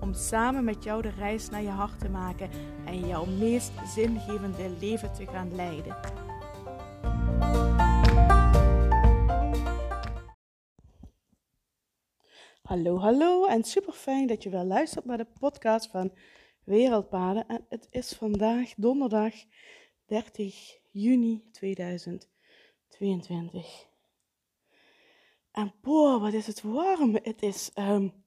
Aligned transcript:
Om 0.00 0.14
samen 0.14 0.64
met 0.64 0.84
jou 0.84 1.02
de 1.02 1.10
reis 1.10 1.48
naar 1.48 1.62
je 1.62 1.68
hart 1.68 1.98
te 1.98 2.08
maken 2.08 2.50
en 2.86 3.06
jouw 3.06 3.24
meest 3.24 3.72
zingevende 3.94 4.76
leven 4.80 5.12
te 5.12 5.26
gaan 5.26 5.54
leiden. 5.54 5.96
Hallo, 12.62 12.98
hallo 12.98 13.46
en 13.46 13.64
super 13.64 13.92
fijn 13.92 14.26
dat 14.26 14.42
je 14.42 14.50
weer 14.50 14.64
luistert 14.64 15.04
naar 15.04 15.18
de 15.18 15.26
podcast 15.38 15.90
van 15.90 16.12
Wereldpaden. 16.64 17.46
En 17.46 17.66
het 17.68 17.86
is 17.90 18.12
vandaag 18.12 18.72
donderdag 18.76 19.34
30 20.06 20.78
juni 20.90 21.48
2022. 21.52 23.88
En 25.52 25.74
boah, 25.80 26.20
wat 26.20 26.32
is 26.32 26.46
het 26.46 26.62
warm. 26.62 27.18
Het 27.22 27.42
is, 27.42 27.70
um, 27.74 28.24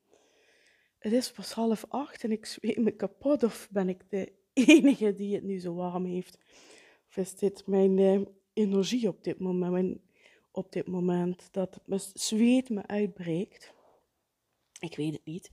het 1.03 1.13
is 1.13 1.31
pas 1.31 1.51
half 1.51 1.85
acht 1.89 2.23
en 2.23 2.31
ik 2.31 2.45
zweet 2.45 2.77
me 2.77 2.91
kapot. 2.91 3.43
Of 3.43 3.67
ben 3.71 3.89
ik 3.89 4.09
de 4.09 4.31
enige 4.53 5.13
die 5.13 5.35
het 5.35 5.43
nu 5.43 5.59
zo 5.59 5.73
warm 5.73 6.05
heeft? 6.05 6.37
Of 7.07 7.17
is 7.17 7.35
dit 7.35 7.67
mijn 7.67 7.97
uh, 7.97 8.21
energie 8.53 9.07
op 9.07 9.23
dit 9.23 9.39
moment, 9.39 9.99
op 10.51 10.71
dit 10.71 10.87
moment 10.87 11.47
dat 11.51 11.81
mijn 11.85 12.01
zweet 12.13 12.69
me 12.69 12.87
uitbreekt? 12.87 13.73
Ik 14.79 14.95
weet 14.95 15.13
het 15.13 15.25
niet. 15.25 15.51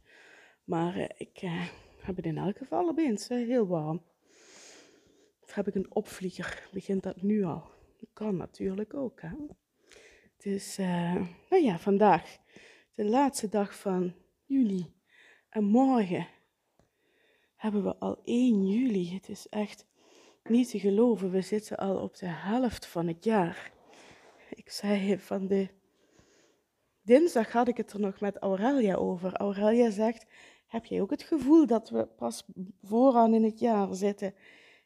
Maar 0.65 0.99
uh, 0.99 1.05
ik 1.17 1.43
uh, 1.43 1.67
heb 2.01 2.17
het 2.17 2.27
in 2.27 2.39
elk 2.39 2.57
geval 2.57 2.89
opeens 2.89 3.29
heel 3.29 3.67
warm. 3.67 4.03
Of 5.41 5.55
heb 5.55 5.69
ik 5.69 5.75
een 5.75 5.95
opvlieger? 5.95 6.69
Begint 6.73 7.03
dat 7.03 7.23
nu 7.23 7.45
al? 7.45 7.71
Dat 7.97 8.11
kan 8.13 8.37
natuurlijk 8.37 8.95
ook, 8.95 9.21
hè? 9.21 9.35
Dus, 10.37 10.79
uh, 10.79 11.15
nou 11.51 11.63
ja, 11.63 11.79
vandaag 11.79 12.39
de 12.95 13.05
laatste 13.05 13.49
dag 13.49 13.79
van 13.79 14.15
juli. 14.45 14.99
En 15.51 15.65
morgen 15.65 16.27
hebben 17.57 17.85
we 17.85 17.97
al 17.97 18.21
1 18.25 18.67
juli. 18.67 19.15
Het 19.15 19.29
is 19.29 19.49
echt 19.49 19.87
niet 20.45 20.71
te 20.71 20.79
geloven. 20.79 21.31
We 21.31 21.41
zitten 21.41 21.77
al 21.77 21.97
op 21.97 22.17
de 22.17 22.27
helft 22.27 22.87
van 22.87 23.07
het 23.07 23.25
jaar. 23.25 23.73
Ik 24.51 24.71
zei 24.71 25.19
van 25.19 25.47
de. 25.47 25.69
Dinsdag 27.03 27.53
had 27.53 27.69
ik 27.69 27.77
het 27.77 27.93
er 27.93 28.01
nog 28.01 28.21
met 28.21 28.37
Aurelia 28.37 28.95
over. 28.95 29.37
Aurelia 29.37 29.91
zegt: 29.91 30.27
Heb 30.67 30.85
jij 30.85 31.01
ook 31.01 31.11
het 31.11 31.23
gevoel 31.23 31.67
dat 31.67 31.89
we 31.89 32.07
pas 32.07 32.45
vooraan 32.83 33.35
in 33.35 33.45
het 33.45 33.59
jaar 33.59 33.95
zitten? 33.95 34.35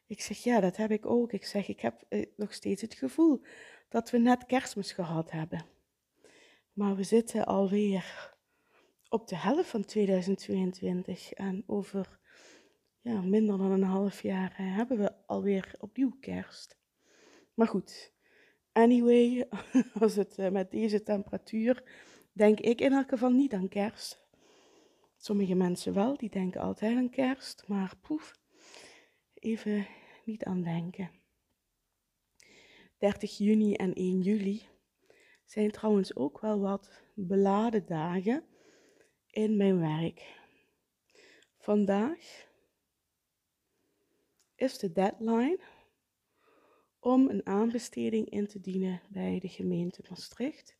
Ik 0.05 0.21
zeg: 0.21 0.43
Ja, 0.43 0.59
dat 0.59 0.77
heb 0.77 0.91
ik 0.91 1.05
ook. 1.05 1.31
Ik 1.31 1.45
zeg: 1.45 1.67
Ik 1.67 1.79
heb 1.79 2.03
eh, 2.09 2.25
nog 2.35 2.53
steeds 2.53 2.81
het 2.81 2.93
gevoel 2.93 3.41
dat 3.89 4.09
we 4.09 4.17
net 4.17 4.45
kerstmis 4.45 4.91
gehad 4.91 5.31
hebben. 5.31 5.65
Maar 6.73 6.95
we 6.95 7.03
zitten 7.03 7.45
alweer 7.45 8.34
op 9.09 9.27
de 9.27 9.35
helft 9.35 9.69
van 9.69 9.85
2022 9.85 11.33
en 11.33 11.63
over 11.67 12.19
ja, 13.01 13.21
minder 13.21 13.57
dan 13.57 13.71
een 13.71 13.83
half 13.83 14.21
jaar 14.21 14.55
eh, 14.57 14.75
hebben 14.75 14.97
we 14.97 15.13
alweer 15.25 15.75
opnieuw 15.79 16.17
kerst. 16.19 16.77
Maar 17.53 17.67
goed, 17.67 18.13
anyway, 18.71 19.49
als 20.01 20.15
het 20.15 20.37
eh, 20.37 20.49
met 20.49 20.71
deze 20.71 21.03
temperatuur, 21.03 21.83
denk 22.31 22.59
ik 22.59 22.81
in 22.81 22.93
elk 22.93 23.09
geval 23.09 23.29
niet 23.29 23.53
aan 23.53 23.67
kerst. 23.67 24.23
Sommige 25.17 25.55
mensen 25.55 25.93
wel, 25.93 26.17
die 26.17 26.29
denken 26.29 26.61
altijd 26.61 26.97
aan 26.97 27.09
kerst, 27.09 27.63
maar 27.67 27.93
poef, 28.01 28.33
even 29.33 29.87
niet 30.25 30.43
aan 30.43 30.61
denken. 30.61 31.09
30 32.97 33.37
juni 33.37 33.73
en 33.73 33.93
1 33.93 34.21
juli 34.21 34.61
zijn 35.45 35.71
trouwens 35.71 36.15
ook 36.15 36.39
wel 36.39 36.59
wat 36.59 37.01
beladen 37.13 37.85
dagen 37.85 38.43
in 39.35 39.57
mijn 39.57 39.79
werk. 39.79 40.39
Vandaag 41.57 42.47
is 44.55 44.77
de 44.77 44.91
deadline 44.91 45.59
om 46.99 47.29
een 47.29 47.45
aanbesteding 47.45 48.29
in 48.29 48.47
te 48.47 48.61
dienen 48.61 49.01
bij 49.09 49.39
de 49.39 49.47
gemeente 49.47 50.03
Maastricht 50.09 50.77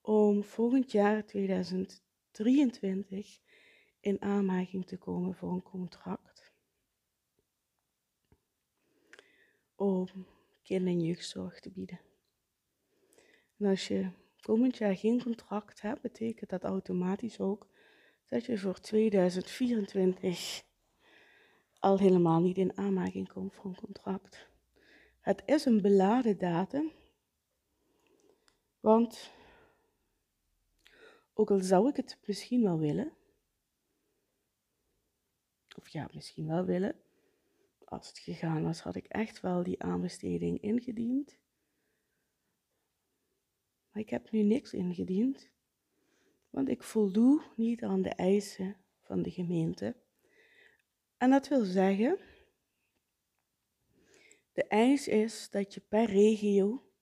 om 0.00 0.44
volgend 0.44 0.92
jaar 0.92 1.26
2023 1.26 3.40
in 4.00 4.22
aanmerking 4.22 4.86
te 4.86 4.96
komen 4.96 5.34
voor 5.34 5.52
een 5.52 5.62
contract. 5.62 6.52
Om 9.74 10.08
kinder- 10.62 10.92
en 10.92 11.00
jeugdzorg 11.00 11.60
te 11.60 11.70
bieden. 11.70 12.00
En 13.56 13.66
als 13.66 13.88
je 13.88 14.10
komend 14.40 14.76
jaar 14.76 14.96
geen 14.96 15.22
contract 15.22 15.80
hebt, 15.80 16.00
betekent 16.00 16.50
dat 16.50 16.64
automatisch 16.64 17.40
ook 17.40 17.72
dat 18.26 18.44
je 18.44 18.58
voor 18.58 18.80
2024 18.80 20.64
al 21.78 21.98
helemaal 21.98 22.40
niet 22.40 22.58
in 22.58 22.76
aanmerking 22.76 23.28
komt 23.28 23.54
voor 23.54 23.64
een 23.64 23.76
contract. 23.76 24.48
Het 25.20 25.42
is 25.46 25.64
een 25.64 25.80
beladen 25.80 26.38
datum, 26.38 26.92
want 28.80 29.30
ook 31.34 31.50
al 31.50 31.60
zou 31.60 31.88
ik 31.88 31.96
het 31.96 32.18
misschien 32.24 32.62
wel 32.62 32.78
willen, 32.78 33.12
of 35.76 35.88
ja, 35.88 36.08
misschien 36.12 36.46
wel 36.46 36.64
willen, 36.64 36.96
als 37.84 38.08
het 38.08 38.18
gegaan 38.18 38.62
was, 38.62 38.80
had 38.80 38.94
ik 38.94 39.06
echt 39.06 39.40
wel 39.40 39.62
die 39.62 39.82
aanbesteding 39.82 40.60
ingediend. 40.60 41.38
Maar 43.90 44.02
ik 44.02 44.10
heb 44.10 44.30
nu 44.30 44.42
niks 44.42 44.72
ingediend, 44.72 45.50
want 46.54 46.68
ik 46.68 46.82
voldoe 46.82 47.42
niet 47.56 47.82
aan 47.82 48.02
de 48.02 48.08
eisen 48.08 48.76
van 49.00 49.22
de 49.22 49.30
gemeente. 49.30 49.96
En 51.16 51.30
dat 51.30 51.48
wil 51.48 51.64
zeggen, 51.64 52.18
de 54.52 54.64
eis 54.64 55.08
is 55.08 55.50
dat 55.50 55.74
je 55.74 55.80
per 55.80 56.04
regio 56.04 56.92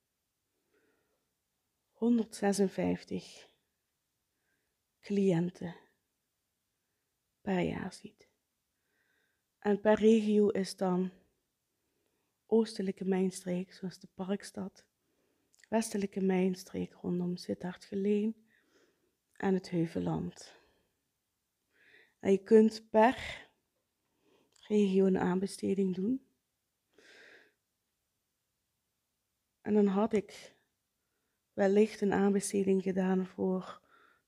156 1.91 3.49
cliënten 5.01 5.77
per 7.41 7.61
jaar 7.61 7.93
ziet. 7.93 8.29
En 9.59 9.81
per 9.81 9.95
regio 9.95 10.49
is 10.49 10.77
dan 10.77 11.11
oostelijke 12.47 13.05
mijnstreek, 13.05 13.73
zoals 13.73 13.99
de 13.99 14.09
Parkstad, 14.15 14.87
westelijke 15.69 16.21
mijnstreek 16.21 16.93
rondom 16.93 17.37
Sittard-Geleen 17.37 18.42
en 19.43 19.55
het 19.55 19.71
Heuvelland. 19.71 20.55
Je 22.21 22.39
kunt 22.39 22.91
per 22.91 23.49
regio 24.61 25.07
een 25.07 25.19
aanbesteding 25.19 25.95
doen. 25.95 26.27
En 29.61 29.75
dan 29.75 29.87
had 29.87 30.13
ik 30.13 30.55
wellicht 31.53 32.01
een 32.01 32.13
aanbesteding 32.13 32.83
gedaan 32.83 33.27
voor 33.27 33.81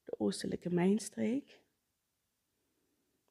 de 0.05 0.19
oostelijke 0.19 0.71
mijnstreek. 0.71 1.61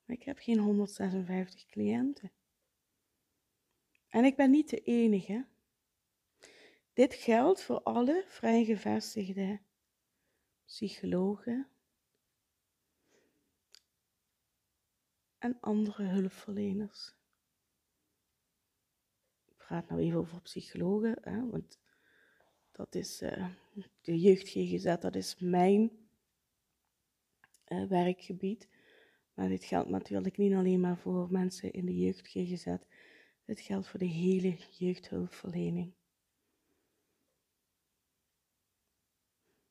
Maar 0.05 0.15
ik 0.15 0.23
heb 0.23 0.37
geen 0.39 0.59
156 0.59 1.65
cliënten. 1.65 2.31
En 4.07 4.23
ik 4.25 4.35
ben 4.35 4.51
niet 4.51 4.69
de 4.69 4.81
enige. 4.81 5.47
Dit 6.93 7.13
geldt 7.13 7.63
voor 7.63 7.81
alle 7.81 8.23
vrijgevestigde 8.27 9.61
psychologen 10.65 11.67
en 15.43 15.57
andere 15.59 16.03
hulpverleners. 16.03 17.13
Ik 19.45 19.57
praat 19.57 19.89
nou 19.89 20.01
even 20.01 20.19
over 20.19 20.41
psychologen, 20.41 21.17
hè, 21.21 21.49
want 21.49 21.79
dat 22.71 22.95
is 22.95 23.21
uh, 23.21 23.49
de 24.01 24.19
jeugd 24.19 24.49
GGZ, 24.49 24.95
dat 24.99 25.15
is 25.15 25.39
mijn 25.39 25.91
uh, 27.67 27.87
werkgebied. 27.87 28.69
Maar 29.33 29.47
dit 29.47 29.63
geldt 29.63 29.89
natuurlijk 29.89 30.37
niet 30.37 30.53
alleen 30.53 30.79
maar 30.79 30.97
voor 30.97 31.31
mensen 31.31 31.71
in 31.71 31.85
de 31.85 31.97
jeugd 31.97 32.27
GGZ, 32.27 32.75
dit 33.45 33.59
geldt 33.59 33.87
voor 33.87 33.99
de 33.99 34.05
hele 34.05 34.57
jeugdhulpverlening. 34.71 35.93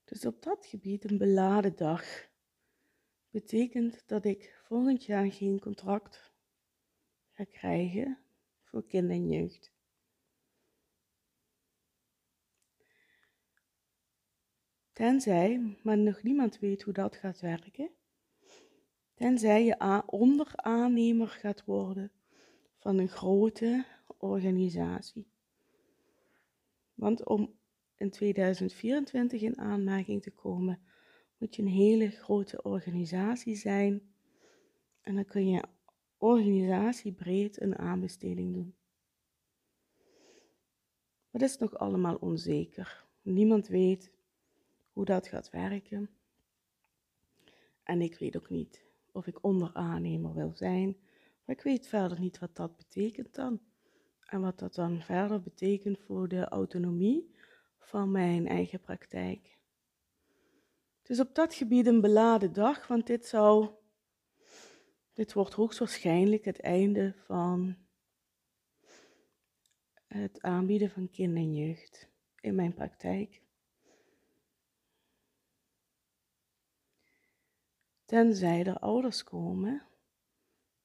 Dus 0.05 0.27
op 0.27 0.43
dat 0.43 0.67
gebied 0.67 1.11
een 1.11 1.19
beladen 1.19 1.77
dag 1.77 2.31
betekent 3.33 4.03
dat 4.07 4.25
ik 4.25 4.61
volgend 4.65 5.05
jaar 5.05 5.33
geen 5.33 5.61
contract 5.61 6.33
ga 7.31 7.45
krijgen 7.45 8.19
voor 8.63 8.87
kinder 8.87 9.17
en 9.17 9.29
jeugd. 9.29 9.73
Tenzij, 14.93 15.77
maar 15.83 15.99
nog 15.99 16.23
niemand 16.23 16.59
weet 16.59 16.83
hoe 16.83 16.93
dat 16.93 17.17
gaat 17.17 17.41
werken, 17.41 17.91
tenzij 19.15 19.65
je 19.65 20.03
onderaannemer 20.07 21.29
gaat 21.29 21.65
worden 21.65 22.13
van 22.79 22.99
een 22.99 23.09
grote 23.09 23.85
organisatie. 24.19 25.31
Want 26.95 27.25
om 27.25 27.59
in 27.97 28.11
2024 28.11 29.43
in 29.43 29.59
aanmerking 29.59 30.23
te 30.23 30.31
komen 30.31 30.81
moet 31.43 31.57
je 31.57 31.63
een 31.63 31.69
hele 31.69 32.11
grote 32.11 32.63
organisatie 32.63 33.57
zijn. 33.57 34.03
En 35.01 35.15
dan 35.15 35.25
kun 35.25 35.49
je 35.49 35.63
organisatiebreed 36.17 37.61
een 37.61 37.79
aanbesteding 37.79 38.55
doen. 38.55 38.75
Maar 41.31 41.41
dat 41.41 41.51
is 41.51 41.59
nog 41.59 41.79
allemaal 41.79 42.15
onzeker. 42.15 43.05
Niemand 43.23 43.69
weet 43.69 44.13
hoe 44.93 45.05
dat 45.05 45.29
gaat 45.29 45.51
werken. 45.51 46.11
En 47.83 48.01
ik 48.01 48.19
weet 48.19 48.37
ook 48.37 48.51
niet 48.51 48.85
of 49.13 49.27
ik 49.27 49.45
onderaannemer 49.45 50.35
wil 50.35 50.53
zijn. 50.55 50.97
Maar 51.45 51.57
ik 51.57 51.63
weet 51.63 51.87
verder 51.87 52.21
niet 52.21 52.39
wat 52.39 52.57
dat 52.57 52.77
betekent 52.77 53.35
dan. 53.35 53.61
En 54.27 54.41
wat 54.41 54.59
dat 54.59 54.75
dan 54.75 55.01
verder 55.01 55.43
betekent 55.43 55.99
voor 55.99 56.29
de 56.29 56.45
autonomie 56.45 57.35
van 57.79 58.11
mijn 58.11 58.49
eigen 58.49 58.81
praktijk. 58.81 59.61
Het 61.03 61.11
is 61.11 61.21
op 61.21 61.35
dat 61.35 61.55
gebied 61.55 61.87
een 61.87 62.01
beladen 62.01 62.53
dag, 62.53 62.87
want 62.87 63.07
dit 63.07 63.27
zou. 63.27 63.71
Dit 65.13 65.33
wordt 65.33 65.55
hoogstwaarschijnlijk 65.55 66.45
het 66.45 66.61
einde 66.61 67.15
van 67.25 67.77
het 70.07 70.43
aanbieden 70.43 70.91
van 70.91 71.11
kind 71.11 71.37
en 71.37 71.55
jeugd 71.55 72.09
in 72.41 72.55
mijn 72.55 72.75
praktijk. 72.75 73.43
Tenzij 78.05 78.65
er 78.65 78.79
ouders 78.79 79.25
komen 79.25 79.87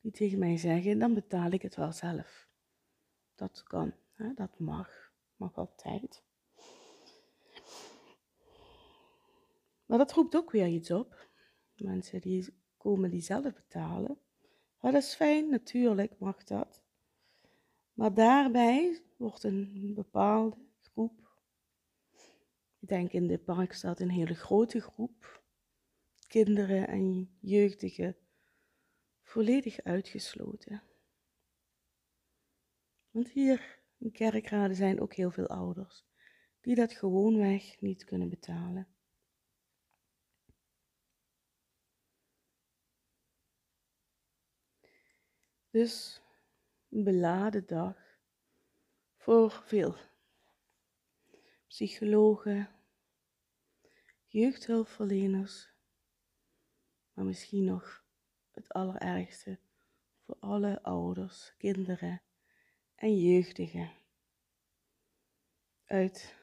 die 0.02 0.12
tegen 0.12 0.40
mij 0.40 0.58
zeggen, 0.58 1.00
dan 1.00 1.14
betaal 1.14 1.52
ik 1.52 1.62
het 1.62 1.76
wel 1.76 1.92
zelf. 1.92 2.48
Dat 3.36 3.64
kan, 3.64 3.94
hè? 4.14 4.34
dat 4.34 4.60
mag, 4.60 5.12
mag 5.36 5.58
altijd. 5.58 6.27
Maar 9.88 9.98
dat 9.98 10.12
roept 10.12 10.36
ook 10.36 10.52
weer 10.52 10.68
iets 10.68 10.92
op. 10.92 11.30
Mensen 11.76 12.22
die 12.22 12.54
komen 12.78 13.12
die 13.12 13.22
zelf 13.22 13.54
betalen. 13.54 14.18
dat 14.82 14.94
is 14.94 15.16
fijn, 15.16 15.50
natuurlijk 15.50 16.20
mag 16.20 16.44
dat. 16.44 16.82
Maar 17.94 18.14
daarbij 18.14 19.02
wordt 19.18 19.44
een 19.44 19.92
bepaalde 19.96 20.58
groep, 20.82 21.28
ik 22.80 22.88
denk 22.88 23.12
in 23.12 23.28
de 23.28 23.38
parkstad 23.38 24.00
een 24.00 24.10
hele 24.10 24.36
grote 24.36 24.82
groep, 24.82 25.44
kinderen 26.28 26.88
en 26.88 27.38
jeugdigen, 27.40 28.16
volledig 29.22 29.82
uitgesloten. 29.84 30.84
Want 33.12 33.30
hier 33.30 33.80
in 33.98 34.12
kerkraden 34.12 34.76
zijn 34.76 35.00
ook 35.00 35.14
heel 35.14 35.32
veel 35.32 35.48
ouders 35.48 36.06
die 36.62 36.76
dat 36.76 36.94
gewoonweg 36.94 37.82
niet 37.82 38.04
kunnen 38.04 38.30
betalen. 38.30 38.88
Dus 45.78 46.22
een 46.90 47.04
beladen 47.04 47.68
dag 47.68 48.20
voor 49.16 49.52
veel 49.52 49.96
psychologen, 51.68 52.70
jeugdhulpverleners, 54.26 55.70
maar 57.14 57.26
misschien 57.26 57.64
nog 57.64 58.06
het 58.52 58.70
allerergste 58.70 59.60
voor 60.26 60.36
alle 60.40 60.84
ouders, 60.84 61.54
kinderen 61.58 62.22
en 62.96 63.18
jeugdigen 63.18 63.92
uit 65.86 66.36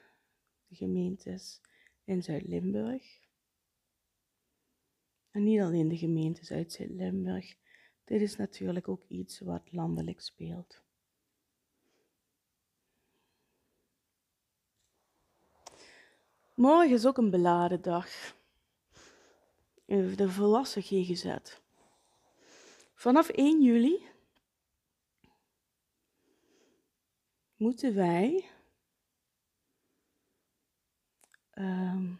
de 0.67 0.75
gemeentes 0.75 1.61
in 2.03 2.23
Zuid-Limburg. 2.23 3.21
En 5.31 5.43
niet 5.43 5.61
alleen 5.61 5.87
de 5.87 5.97
gemeentes 5.97 6.51
uit 6.51 6.71
Zuid-Limburg, 6.71 7.64
dit 8.05 8.21
is 8.21 8.35
natuurlijk 8.35 8.87
ook 8.87 9.03
iets 9.07 9.39
wat 9.39 9.71
landelijk 9.71 10.21
speelt. 10.21 10.83
Morgen 16.53 16.93
is 16.93 17.05
ook 17.05 17.17
een 17.17 17.29
beladen 17.29 17.81
dag. 17.81 18.07
De 19.85 20.29
volwassen 20.29 20.81
GGZ. 20.81 21.37
Vanaf 22.93 23.29
1 23.29 23.63
juli 23.63 24.05
moeten 27.55 27.95
wij 27.95 28.49
um, 31.53 32.19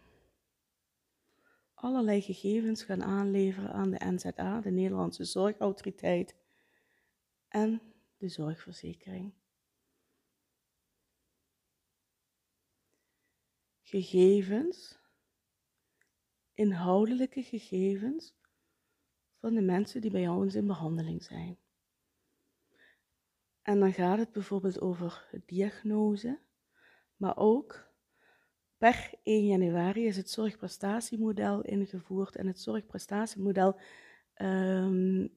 allerlei 1.86 2.20
gegevens 2.20 2.82
gaan 2.82 3.02
aanleveren 3.02 3.72
aan 3.72 3.90
de 3.90 4.04
NZA, 4.04 4.60
de 4.60 4.70
Nederlandse 4.70 5.24
Zorgautoriteit, 5.24 6.34
en 7.48 7.82
de 8.16 8.28
zorgverzekering. 8.28 9.34
Gegevens, 13.82 14.98
inhoudelijke 16.54 17.42
gegevens 17.42 18.34
van 19.40 19.54
de 19.54 19.62
mensen 19.62 20.00
die 20.00 20.10
bij 20.10 20.28
ons 20.28 20.54
in 20.54 20.66
behandeling 20.66 21.22
zijn. 21.22 21.58
En 23.62 23.80
dan 23.80 23.92
gaat 23.92 24.18
het 24.18 24.32
bijvoorbeeld 24.32 24.80
over 24.80 25.42
diagnose, 25.44 26.40
maar 27.16 27.36
ook 27.36 27.85
Per 28.78 29.10
1 29.22 29.46
januari 29.46 30.06
is 30.06 30.16
het 30.16 30.30
zorgprestatiemodel 30.30 31.62
ingevoerd 31.62 32.36
en 32.36 32.46
het 32.46 32.60
zorgprestatiemodel, 32.60 33.78
um, 34.42 35.34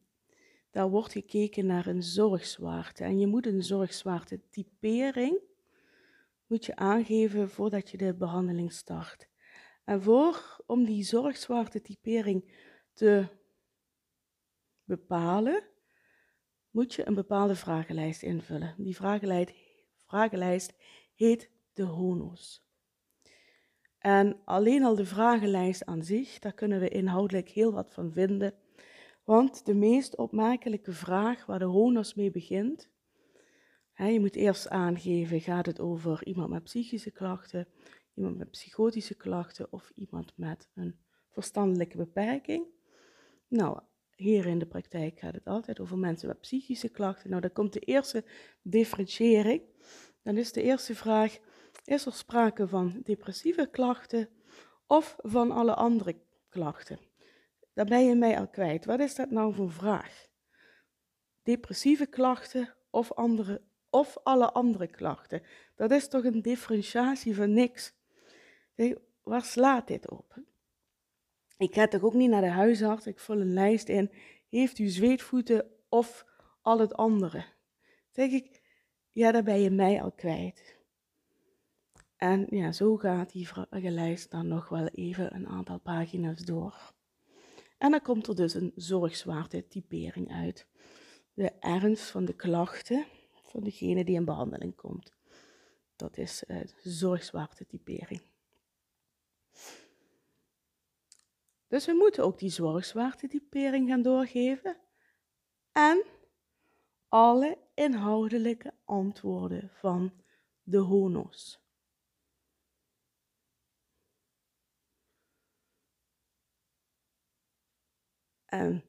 daar 0.71 0.89
wordt 0.89 1.12
gekeken 1.12 1.65
naar 1.65 1.88
een 1.88 2.03
zorgzwaarte. 2.03 3.03
En 3.03 3.19
je 3.19 3.27
moet 3.27 3.45
een 3.45 3.63
zorgzwaarte 3.63 4.41
typering 4.50 5.39
moet 6.50 6.65
je 6.65 6.75
aangeven 6.75 7.50
voordat 7.50 7.89
je 7.89 7.98
de 7.98 8.13
behandeling 8.13 8.72
start. 8.72 9.29
En 9.84 10.01
voor, 10.01 10.63
om 10.65 10.86
die 10.86 11.03
zorgzwaarte 11.03 11.81
typering 11.81 12.53
te 12.93 13.27
bepalen, 14.84 15.63
moet 16.69 16.93
je 16.93 17.08
een 17.08 17.15
bepaalde 17.15 17.55
vragenlijst 17.55 18.24
invullen. 18.24 18.75
Die 18.77 18.96
vragenlijst, 18.96 19.53
vragenlijst 19.96 20.74
heet 21.15 21.51
de 21.74 21.84
HONOS. 21.84 22.68
En 24.00 24.41
alleen 24.46 24.84
al 24.84 24.96
de 24.96 25.06
vragenlijst 25.06 25.86
aan 25.86 26.03
zich, 26.03 26.39
daar 26.39 26.53
kunnen 26.53 26.79
we 26.79 26.89
inhoudelijk 26.89 27.50
heel 27.50 27.72
wat 27.72 27.94
van 27.94 28.12
vinden. 28.12 28.53
Want 29.24 29.65
de 29.65 29.74
meest 29.74 30.15
opmerkelijke 30.15 30.91
vraag 30.91 31.46
waar 31.46 31.60
de 31.60 31.65
HONOS 31.65 32.13
mee 32.13 32.32
begint, 32.32 32.89
hè, 33.94 34.08
je 34.08 34.20
moet 34.20 34.36
eerst 34.36 34.70
aangeven, 34.70 35.41
gaat 35.41 35.65
het 35.65 35.79
over 35.79 36.25
iemand 36.25 36.50
met 36.50 36.63
psychische 36.63 37.12
klachten, 37.12 37.68
iemand 38.13 38.38
met 38.38 38.51
psychotische 38.51 39.15
klachten 39.15 39.68
of 39.72 39.91
iemand 39.96 40.34
met 40.36 40.70
een 40.74 40.96
verstandelijke 41.29 41.98
beperking. 41.98 42.65
Nou, 43.48 43.79
hier 44.15 44.46
in 44.46 44.60
de 44.60 44.65
praktijk 44.65 45.20
gaat 45.20 45.34
het 45.34 45.46
altijd 45.46 45.79
over 45.79 45.98
mensen 45.98 46.27
met 46.27 46.41
psychische 46.41 46.89
klachten. 46.89 47.29
Nou, 47.29 47.41
dan 47.41 47.51
komt 47.51 47.74
de 47.74 47.79
eerste 47.79 48.24
differentiëring. 48.62 49.62
Dan 50.24 50.38
is 50.38 50.51
de 50.51 50.62
eerste 50.62 50.96
vraag, 50.96 51.39
is 51.89 52.05
er 52.05 52.13
sprake 52.13 52.67
van 52.67 53.01
depressieve 53.03 53.69
klachten 53.69 54.29
of 54.88 55.15
van 55.17 55.51
alle 55.51 55.75
andere 55.75 56.22
klachten? 56.50 57.00
Daar 57.74 57.86
ben 57.86 58.05
je 58.05 58.15
mij 58.15 58.39
al 58.39 58.48
kwijt. 58.48 58.86
Wat 58.86 59.00
is 59.00 59.15
dat 59.15 59.29
nou 59.29 59.53
voor 59.53 59.72
vraag? 59.72 60.27
Depressieve 61.43 62.05
klachten 62.05 62.75
of, 62.89 63.13
andere, 63.13 63.62
of 63.89 64.17
alle 64.24 64.51
andere 64.51 64.88
klachten? 64.88 65.41
Dat 65.75 65.91
is 65.91 66.08
toch 66.08 66.24
een 66.24 66.41
differentiatie 66.41 67.36
van 67.36 67.53
niks? 67.53 67.93
Waar 69.24 69.43
slaat 69.43 69.88
dit 69.88 70.10
op? 70.10 70.36
Ik 71.58 71.74
ga 71.74 71.88
toch 71.88 72.03
ook 72.03 72.13
niet 72.13 72.29
naar 72.29 72.41
de 72.41 72.50
huisarts, 72.50 73.08
ik 73.08 73.19
vul 73.19 73.41
een 73.41 73.53
lijst 73.53 73.89
in. 73.89 74.12
Heeft 74.50 74.79
u 74.79 74.88
zweetvoeten 74.88 75.72
of 75.89 76.25
al 76.62 76.79
het 76.79 76.93
andere? 76.93 77.46
Zeg 78.10 78.31
ik, 78.31 78.62
ja, 79.10 79.31
daar 79.31 79.43
ben 79.43 79.62
je 79.62 79.69
mij 79.69 80.01
al 80.01 80.12
kwijt. 80.12 80.78
En 82.19 82.47
ja, 82.49 82.71
zo 82.71 82.97
gaat 82.97 83.31
die 83.31 83.47
vragenlijst 83.47 84.31
dan 84.31 84.47
nog 84.47 84.69
wel 84.69 84.88
even 84.88 85.35
een 85.35 85.47
aantal 85.47 85.79
pagina's 85.79 86.45
door. 86.45 86.93
En 87.77 87.91
dan 87.91 88.01
komt 88.01 88.27
er 88.27 88.35
dus 88.35 88.53
een 88.53 88.71
zorgzwaarte 88.75 89.67
typering 89.67 90.31
uit. 90.31 90.67
De 91.33 91.51
ernst 91.59 92.09
van 92.09 92.25
de 92.25 92.33
klachten 92.33 93.05
van 93.43 93.63
degene 93.63 94.03
die 94.03 94.15
in 94.15 94.25
behandeling 94.25 94.75
komt. 94.75 95.15
Dat 95.95 96.17
is 96.17 96.43
uh, 96.47 96.59
de 96.83 96.89
zorgzwaarte 96.89 97.65
typering. 97.65 98.21
Dus 101.67 101.85
we 101.85 101.93
moeten 101.93 102.23
ook 102.23 102.39
die 102.39 102.49
zorgzwaartetypering 102.49 103.89
gaan 103.89 104.01
doorgeven 104.01 104.77
en 105.71 106.03
alle 107.07 107.57
inhoudelijke 107.73 108.73
antwoorden 108.85 109.69
van 109.73 110.11
de 110.63 110.77
honos. 110.77 111.67
En 118.50 118.84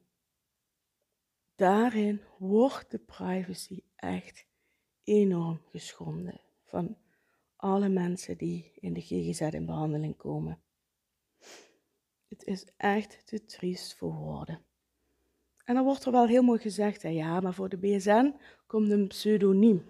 daarin 1.55 2.21
wordt 2.37 2.91
de 2.91 2.99
privacy 2.99 3.83
echt 3.95 4.45
enorm 5.03 5.61
geschonden 5.71 6.41
van 6.63 6.97
alle 7.55 7.89
mensen 7.89 8.37
die 8.37 8.71
in 8.75 8.93
de 8.93 9.01
GGZ 9.01 9.41
in 9.41 9.65
behandeling 9.65 10.17
komen. 10.17 10.61
Het 12.27 12.43
is 12.43 12.65
echt 12.77 13.27
te 13.27 13.45
triest 13.45 13.95
voor 13.95 14.13
woorden. 14.13 14.65
En 15.65 15.75
dan 15.75 15.83
wordt 15.83 16.05
er 16.05 16.11
wel 16.11 16.27
heel 16.27 16.43
mooi 16.43 16.59
gezegd, 16.59 17.01
ja, 17.01 17.39
maar 17.39 17.53
voor 17.53 17.69
de 17.69 17.77
BSN 17.77 18.35
komt 18.67 18.91
een 18.91 19.07
pseudoniem. 19.07 19.89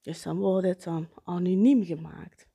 Dus 0.00 0.22
dan 0.22 0.38
wordt 0.38 0.66
het 0.66 0.82
dan 0.82 1.08
anoniem 1.24 1.84
gemaakt. 1.84 2.48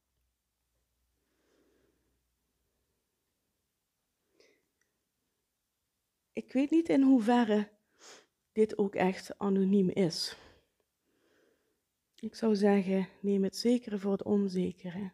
Ik 6.38 6.54
weet 6.54 6.70
niet 6.70 6.90
in 6.90 7.02
hoeverre 7.02 7.70
dit 8.52 8.78
ook 8.78 8.96
echt 8.96 9.38
anoniem 9.38 9.90
is. 9.90 10.38
Ik 12.20 12.36
zou 12.36 12.56
zeggen, 12.56 13.08
neem 13.20 13.44
het 13.44 13.58
zekere 13.58 14.00
voor 14.00 14.12
het 14.12 14.24
onzekere. 14.24 15.12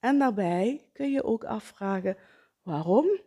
En 0.00 0.18
daarbij 0.18 0.88
kun 0.92 1.10
je 1.10 1.22
ook 1.22 1.44
afvragen 1.44 2.16
waarom 2.62 3.20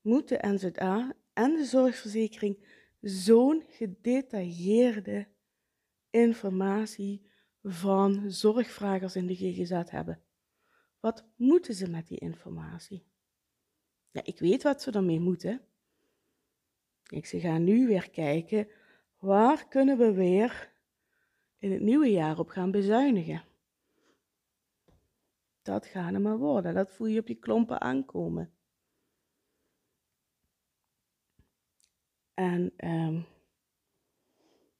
moet 0.00 0.28
de 0.28 0.38
NZA 0.40 1.12
en 1.32 1.56
de 1.56 1.64
zorgverzekering 1.64 2.58
zo'n 3.00 3.64
gedetailleerde 3.68 5.26
informatie 6.10 7.30
van 7.62 8.30
zorgvragers 8.30 9.16
in 9.16 9.26
de 9.26 9.34
GGZ 9.34 9.90
hebben. 9.90 10.22
Wat 11.00 11.24
moeten 11.36 11.74
ze 11.74 11.90
met 11.90 12.06
die 12.06 12.18
informatie? 12.18 13.06
Ja, 14.10 14.20
ik 14.24 14.38
weet 14.38 14.62
wat 14.62 14.82
ze 14.82 14.90
ermee 14.90 15.20
moeten. 15.20 15.60
Ik 17.08 17.26
ze 17.26 17.40
gaan 17.40 17.64
nu 17.64 17.86
weer 17.86 18.10
kijken, 18.10 18.68
waar 19.18 19.68
kunnen 19.68 19.98
we 19.98 20.12
weer 20.12 20.72
in 21.58 21.72
het 21.72 21.80
nieuwe 21.80 22.10
jaar 22.10 22.38
op 22.38 22.48
gaan 22.48 22.70
bezuinigen? 22.70 23.44
Dat 25.62 25.86
gaat 25.86 26.14
er 26.14 26.20
maar 26.20 26.38
worden, 26.38 26.74
dat 26.74 26.92
voel 26.92 27.06
je 27.06 27.20
op 27.20 27.26
die 27.26 27.38
klompen 27.38 27.80
aankomen. 27.80 28.50
En 32.34 32.72
um, 32.76 33.26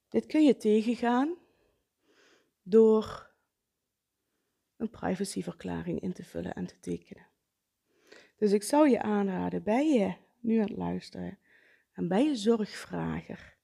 dit 0.09 0.25
kun 0.25 0.45
je 0.45 0.57
tegengaan 0.57 1.37
door 2.61 3.31
een 4.77 4.89
privacyverklaring 4.89 5.99
in 5.99 6.13
te 6.13 6.23
vullen 6.23 6.53
en 6.53 6.65
te 6.65 6.79
tekenen. 6.79 7.27
Dus 8.37 8.51
ik 8.51 8.63
zou 8.63 8.89
je 8.89 9.01
aanraden, 9.01 9.63
bij 9.63 9.87
je 9.87 10.13
nu 10.39 10.55
aan 10.55 10.67
het 10.67 10.77
luisteren 10.77 11.39
en 11.97 12.07
bij 12.07 12.23
je 12.23 12.35
zorgvrager 12.35 13.57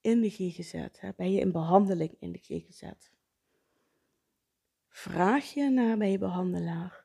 in 0.00 0.20
de 0.20 0.30
GGZ, 0.30 0.72
hè, 0.72 1.10
ben 1.16 1.32
je 1.32 1.40
in 1.40 1.52
behandeling 1.52 2.16
in 2.18 2.32
de 2.32 2.38
GGZ, 2.38 2.82
vraag 4.88 5.44
je 5.44 5.70
naar 5.70 5.96
bij 5.96 6.10
je 6.10 6.18
behandelaar 6.18 7.04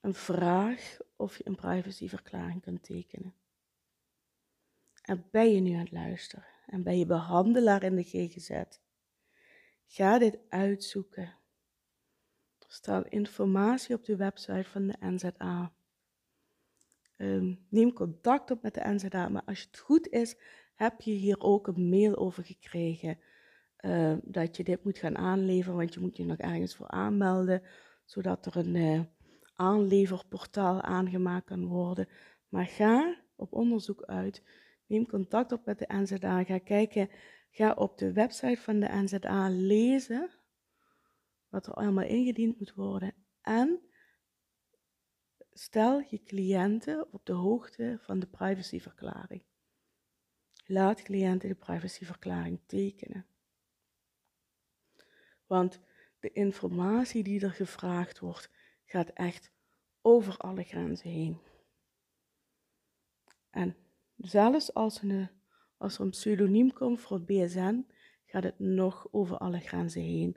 een 0.00 0.14
vraag 0.14 0.96
of 1.16 1.36
je 1.36 1.46
een 1.46 1.54
privacyverklaring 1.54 2.62
kunt 2.62 2.82
tekenen. 2.82 3.34
En 5.02 5.28
ben 5.30 5.52
je 5.52 5.60
nu 5.60 5.72
aan 5.72 5.78
het 5.78 5.92
luisteren 5.92 6.46
en 6.66 6.82
ben 6.82 6.98
je 6.98 7.06
behandelaar 7.06 7.82
in 7.82 7.96
de 7.96 8.02
GGZ, 8.02 8.62
ga 9.86 10.18
dit 10.18 10.38
uitzoeken. 10.48 11.36
Er 12.58 12.76
staat 12.76 13.08
informatie 13.08 13.94
op 13.94 14.04
de 14.04 14.16
website 14.16 14.68
van 14.68 14.86
de 14.86 14.96
NZA. 15.00 15.72
Ehm, 17.20 17.54
neem 17.68 17.92
contact 17.92 18.50
op 18.50 18.62
met 18.62 18.74
de 18.74 18.80
NZA, 18.84 19.28
maar 19.28 19.42
als 19.44 19.62
het 19.62 19.78
goed 19.78 20.08
is, 20.08 20.36
heb 20.74 21.00
je 21.00 21.10
hier 21.10 21.40
ook 21.40 21.66
een 21.66 21.88
mail 21.88 22.16
over 22.16 22.44
gekregen. 22.44 23.18
Ehm, 23.76 24.18
dat 24.22 24.56
je 24.56 24.64
dit 24.64 24.84
moet 24.84 24.98
gaan 24.98 25.16
aanleveren, 25.16 25.76
want 25.76 25.94
je 25.94 26.00
moet 26.00 26.16
je 26.16 26.24
nog 26.24 26.38
ergens 26.38 26.76
voor 26.76 26.88
aanmelden, 26.88 27.62
zodat 28.04 28.46
er 28.46 28.56
een 28.56 28.74
uh, 28.74 29.00
aanleverportaal 29.54 30.82
aangemaakt 30.82 31.46
kan 31.46 31.66
worden. 31.66 32.08
Maar 32.48 32.66
ga 32.66 33.16
op 33.36 33.52
onderzoek 33.52 34.02
uit 34.02 34.42
Neem 34.86 35.06
contact 35.06 35.52
op 35.52 35.64
met 35.64 35.78
de 35.78 35.86
NZA. 35.88 36.44
Ga 36.44 36.58
kijken, 36.58 37.10
ga 37.50 37.72
op 37.72 37.98
de 37.98 38.12
website 38.12 38.60
van 38.60 38.80
de 38.80 38.88
NZA 38.92 39.48
lezen 39.48 40.30
wat 41.48 41.66
er 41.66 41.72
allemaal 41.72 42.04
ingediend 42.04 42.58
moet 42.58 42.74
worden. 42.74 43.14
En 43.40 43.80
stel 45.52 46.04
je 46.08 46.22
cliënten 46.22 47.12
op 47.12 47.26
de 47.26 47.32
hoogte 47.32 47.98
van 48.00 48.18
de 48.18 48.26
privacyverklaring. 48.26 49.42
Laat 50.66 51.02
cliënten 51.02 51.48
de 51.48 51.54
privacyverklaring 51.54 52.60
tekenen. 52.66 53.26
Want 55.46 55.80
de 56.20 56.32
informatie 56.32 57.22
die 57.22 57.40
er 57.40 57.52
gevraagd 57.52 58.18
wordt, 58.18 58.50
gaat 58.84 59.08
echt 59.08 59.52
over 60.00 60.36
alle 60.36 60.62
grenzen 60.62 61.10
heen. 61.10 61.40
En 63.50 63.76
Zelfs 64.20 64.74
als, 64.74 65.02
een, 65.02 65.28
als 65.76 65.94
er 65.94 66.00
een 66.00 66.10
pseudoniem 66.10 66.72
komt 66.72 67.00
voor 67.00 67.16
het 67.16 67.26
BSN, 67.26 67.86
gaat 68.24 68.42
het 68.42 68.58
nog 68.58 69.08
over 69.10 69.38
alle 69.38 69.60
grenzen 69.60 70.02
heen. 70.02 70.36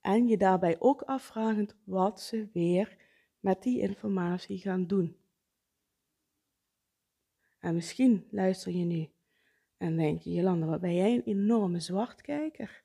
En 0.00 0.28
je 0.28 0.36
daarbij 0.36 0.76
ook 0.78 1.02
afvragend 1.02 1.76
wat 1.84 2.20
ze 2.20 2.48
weer 2.52 2.96
met 3.46 3.62
die 3.62 3.80
informatie 3.80 4.58
gaan 4.58 4.86
doen. 4.86 5.16
En 7.58 7.74
misschien 7.74 8.26
luister 8.30 8.72
je 8.72 8.84
nu 8.84 9.08
en 9.76 9.96
denk 9.96 10.22
je, 10.22 10.32
Jolanda, 10.32 10.66
wat 10.66 10.80
ben 10.80 10.94
jij 10.94 11.14
een 11.14 11.24
enorme 11.24 11.80
zwartkijker. 11.80 12.84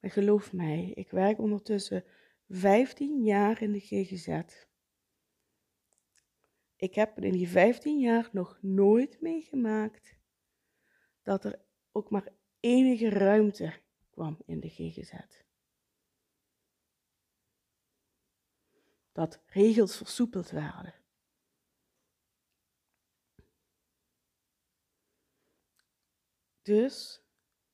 Maar 0.00 0.10
geloof 0.10 0.52
mij, 0.52 0.92
ik 0.94 1.10
werk 1.10 1.38
ondertussen 1.38 2.04
15 2.48 3.24
jaar 3.24 3.62
in 3.62 3.72
de 3.72 3.80
GGZ. 3.80 4.42
Ik 6.76 6.94
heb 6.94 7.18
in 7.18 7.32
die 7.32 7.48
15 7.48 8.00
jaar 8.00 8.28
nog 8.32 8.58
nooit 8.60 9.20
meegemaakt 9.20 10.18
dat 11.22 11.44
er 11.44 11.60
ook 11.92 12.10
maar 12.10 12.28
enige 12.60 13.08
ruimte 13.08 13.72
kwam 14.10 14.38
in 14.46 14.60
de 14.60 14.68
GGZ. 14.68 15.12
Dat 19.16 19.40
regels 19.46 19.96
versoepeld 19.96 20.50
werden. 20.50 20.94
Dus 26.62 27.22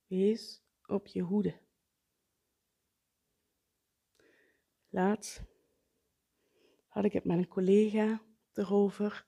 wees 0.06 0.62
op 0.87 1.06
je 1.06 1.20
hoede. 1.20 1.61
Laatst 4.88 5.42
had 6.87 7.04
ik 7.04 7.12
het 7.12 7.25
met 7.25 7.38
een 7.38 7.49
collega 7.49 8.22
erover. 8.52 9.26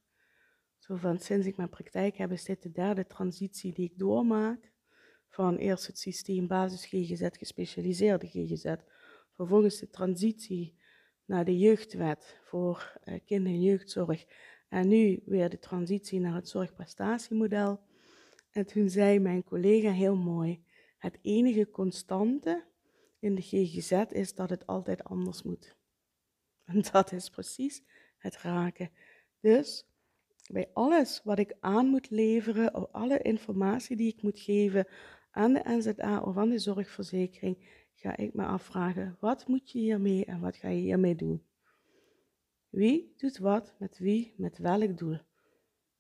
Zo 0.78 0.96
van 0.96 1.18
sinds 1.18 1.46
ik 1.46 1.56
mijn 1.56 1.68
praktijk 1.68 2.16
heb, 2.16 2.30
is 2.30 2.44
dit 2.44 2.62
de 2.62 2.70
derde 2.70 3.06
transitie 3.06 3.72
die 3.72 3.90
ik 3.90 3.98
doormaak. 3.98 4.72
Van 5.28 5.56
eerst 5.56 5.86
het 5.86 5.98
systeem 5.98 6.46
basis 6.46 6.86
GGZ, 6.86 7.28
gespecialiseerde 7.30 8.26
GGZ. 8.26 8.74
Vervolgens 9.32 9.78
de 9.78 9.90
transitie 9.90 10.82
naar 11.24 11.44
de 11.44 11.58
jeugdwet 11.58 12.40
voor 12.44 12.98
uh, 13.04 13.14
kinder- 13.24 13.52
en 13.52 13.62
jeugdzorg. 13.62 14.24
En 14.68 14.88
nu 14.88 15.22
weer 15.24 15.48
de 15.48 15.58
transitie 15.58 16.20
naar 16.20 16.34
het 16.34 16.48
zorgprestatiemodel. 16.48 17.80
En 18.50 18.66
toen 18.66 18.90
zei 18.90 19.18
mijn 19.18 19.44
collega 19.44 19.90
heel 19.90 20.16
mooi: 20.16 20.64
het 20.98 21.18
enige 21.22 21.70
constante 21.70 22.64
in 23.18 23.34
de 23.34 23.42
GGZ 23.42 23.92
is 24.08 24.34
dat 24.34 24.50
het 24.50 24.66
altijd 24.66 25.04
anders 25.04 25.42
moet. 25.42 25.76
En 26.64 26.82
dat 26.92 27.12
is 27.12 27.30
precies 27.30 27.82
het 28.18 28.36
raken. 28.36 28.90
Dus 29.40 29.86
bij 30.52 30.70
alles 30.72 31.20
wat 31.24 31.38
ik 31.38 31.56
aan 31.60 31.86
moet 31.86 32.10
leveren, 32.10 32.74
of 32.74 32.92
alle 32.92 33.22
informatie 33.22 33.96
die 33.96 34.12
ik 34.12 34.22
moet 34.22 34.40
geven 34.40 34.86
aan 35.30 35.52
de 35.52 35.62
NZA 35.64 36.20
of 36.20 36.36
aan 36.36 36.48
de 36.48 36.58
zorgverzekering, 36.58 37.83
ga 38.04 38.16
ik 38.16 38.34
me 38.34 38.44
afvragen, 38.44 39.16
wat 39.20 39.48
moet 39.48 39.70
je 39.70 39.78
hiermee 39.78 40.24
en 40.24 40.40
wat 40.40 40.56
ga 40.56 40.68
je 40.68 40.80
hiermee 40.80 41.14
doen? 41.14 41.42
Wie 42.68 43.14
doet 43.16 43.38
wat 43.38 43.74
met 43.78 43.98
wie, 43.98 44.34
met 44.36 44.58
welk 44.58 44.98
doel? 44.98 45.18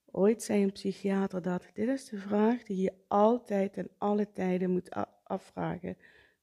Ooit 0.04 0.42
zei 0.42 0.62
een 0.62 0.72
psychiater 0.72 1.42
dat, 1.42 1.70
dit 1.74 1.88
is 1.88 2.08
de 2.08 2.18
vraag 2.18 2.62
die 2.62 2.76
je 2.82 2.92
altijd 3.08 3.76
en 3.76 3.90
alle 3.98 4.32
tijden 4.32 4.70
moet 4.70 4.90
afvragen. 5.22 5.96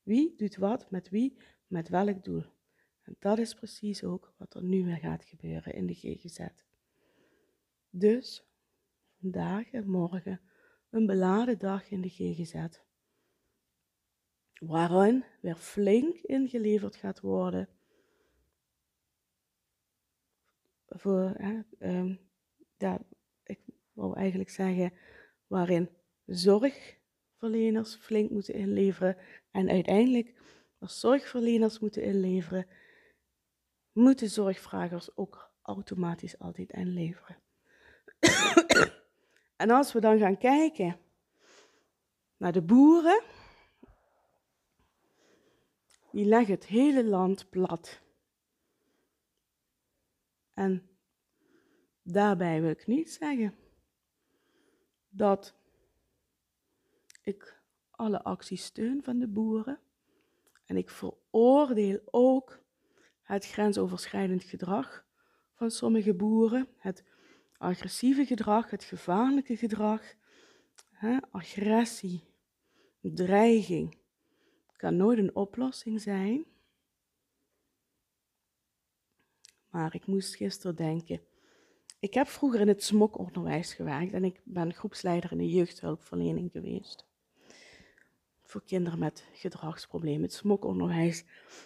Wie 0.03 0.35
doet 0.35 0.55
wat 0.55 0.91
met 0.91 1.09
wie, 1.09 1.37
met 1.67 1.89
welk 1.89 2.23
doel? 2.23 2.43
En 3.01 3.15
dat 3.19 3.37
is 3.37 3.53
precies 3.53 4.03
ook 4.03 4.33
wat 4.37 4.53
er 4.53 4.63
nu 4.63 4.85
weer 4.85 4.97
gaat 4.97 5.23
gebeuren 5.23 5.73
in 5.73 5.87
de 5.87 5.93
GGZ. 5.93 6.47
Dus 7.89 8.45
vandaag 9.19 9.71
en 9.71 9.89
morgen 9.89 10.41
een 10.89 11.05
beladen 11.05 11.59
dag 11.59 11.89
in 11.89 12.01
de 12.01 12.09
GGZ. 12.09 12.81
Waarin 14.61 15.23
weer 15.39 15.55
flink 15.55 16.17
ingeleverd 16.17 16.95
gaat 16.95 17.19
worden. 17.19 17.69
Voor, 20.87 21.35
ja, 22.77 22.99
ik 23.43 23.59
wou 23.93 24.15
eigenlijk 24.15 24.49
zeggen, 24.49 24.93
waarin 25.47 25.89
zorgverleners 26.25 27.95
flink 27.95 28.29
moeten 28.29 28.53
inleveren 28.53 29.17
en 29.51 29.69
uiteindelijk 29.69 30.33
als 30.79 30.99
zorgverleners 30.99 31.79
moeten 31.79 32.03
inleveren, 32.03 32.67
moeten 33.91 34.29
zorgvragers 34.29 35.17
ook 35.17 35.51
automatisch 35.61 36.39
altijd 36.39 36.71
inleveren. 36.71 37.37
en 39.63 39.69
als 39.69 39.93
we 39.93 39.99
dan 39.99 40.19
gaan 40.19 40.37
kijken 40.37 40.99
naar 42.37 42.51
de 42.51 42.61
boeren, 42.61 43.23
die 46.11 46.25
leggen 46.25 46.53
het 46.53 46.65
hele 46.65 47.05
land 47.05 47.49
plat. 47.49 48.01
En 50.53 50.89
daarbij 52.01 52.61
wil 52.61 52.69
ik 52.69 52.87
niet 52.87 53.11
zeggen 53.11 53.55
dat 55.09 55.55
ik 57.21 57.59
alle 57.89 58.23
acties 58.23 58.63
steun 58.63 59.03
van 59.03 59.19
de 59.19 59.27
boeren. 59.27 59.79
En 60.65 60.77
ik 60.77 60.89
veroordeel 60.89 61.99
ook 62.05 62.63
het 63.21 63.45
grensoverschrijdend 63.45 64.43
gedrag 64.43 65.05
van 65.53 65.71
sommige 65.71 66.13
boeren, 66.13 66.67
het 66.77 67.03
agressieve 67.57 68.25
gedrag, 68.25 68.69
het 68.69 68.83
gevaarlijke 68.83 69.57
gedrag, 69.57 70.01
hè, 70.91 71.17
agressie, 71.31 72.23
dreiging 73.01 74.00
kan 74.81 74.95
nooit 74.95 75.17
een 75.17 75.35
oplossing 75.35 76.01
zijn. 76.01 76.45
Maar 79.69 79.95
ik 79.95 80.05
moest 80.05 80.35
gisteren 80.35 80.75
denken. 80.75 81.21
Ik 81.99 82.13
heb 82.13 82.27
vroeger 82.27 82.59
in 82.59 82.67
het 82.67 82.83
smokonderwijs 82.83 83.73
gewerkt 83.73 84.13
en 84.13 84.23
ik 84.23 84.41
ben 84.43 84.73
groepsleider 84.73 85.31
in 85.31 85.37
de 85.37 85.49
jeugdhulpverlening 85.49 86.51
geweest. 86.51 87.05
Voor 88.43 88.63
kinderen 88.63 88.99
met 88.99 89.25
gedragsproblemen. 89.33 90.21
Het 90.21 90.33
smokonderwijs 90.33 91.23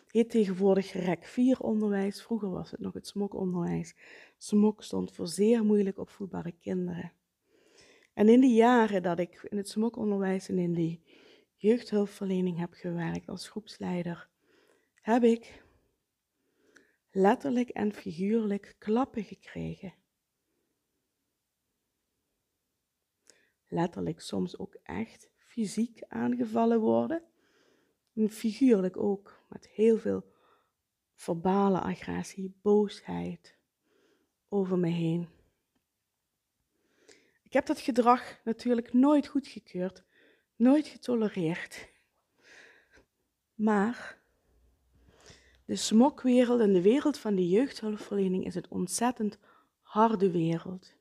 heet 0.07 0.29
tegenwoordig 0.29 0.93
REC 0.93 1.25
4 1.25 1.59
onderwijs. 1.59 2.23
Vroeger 2.23 2.49
was 2.49 2.71
het 2.71 2.79
nog 2.79 2.93
het 2.93 3.07
smokonderwijs. 3.07 3.95
Smok 4.37 4.83
stond 4.83 5.11
voor 5.11 5.27
zeer 5.27 5.65
moeilijk 5.65 5.97
opvoedbare 5.97 6.53
kinderen. 6.61 7.11
En 8.13 8.29
in 8.29 8.41
de 8.41 8.53
jaren 8.53 9.03
dat 9.03 9.19
ik 9.19 9.47
in 9.49 9.57
het 9.57 9.69
smokonderwijs 9.69 10.49
en 10.49 10.57
in 10.57 10.73
de 10.73 10.99
jeugdhulpverlening 11.55 12.57
heb 12.57 12.73
gewerkt 12.73 13.27
als 13.29 13.49
groepsleider, 13.49 14.29
heb 15.01 15.23
ik 15.23 15.63
letterlijk 17.11 17.69
en 17.69 17.93
figuurlijk 17.93 18.75
klappen 18.77 19.23
gekregen. 19.23 19.93
Letterlijk 23.67 24.19
soms 24.19 24.57
ook 24.57 24.77
echt 24.83 25.29
fysiek 25.37 26.03
aangevallen 26.07 26.79
worden. 26.79 27.23
En 28.13 28.29
figuurlijk 28.29 28.97
ook 28.97 29.43
met 29.49 29.67
heel 29.67 29.97
veel 29.97 30.33
verbale 31.13 31.79
agressie, 31.79 32.57
boosheid 32.61 33.57
over 34.49 34.77
me 34.77 34.89
heen. 34.89 35.29
Ik 37.43 37.53
heb 37.53 37.65
dat 37.65 37.79
gedrag 37.79 38.39
natuurlijk 38.43 38.93
nooit 38.93 39.27
goedgekeurd, 39.27 40.03
nooit 40.55 40.87
getolereerd. 40.87 41.89
Maar 43.53 44.21
de 45.65 45.75
smokwereld 45.75 46.59
en 46.59 46.73
de 46.73 46.81
wereld 46.81 47.17
van 47.17 47.35
de 47.35 47.49
jeugdhulpverlening 47.49 48.45
is 48.45 48.55
een 48.55 48.69
ontzettend 48.69 49.37
harde 49.81 50.31
wereld. 50.31 50.95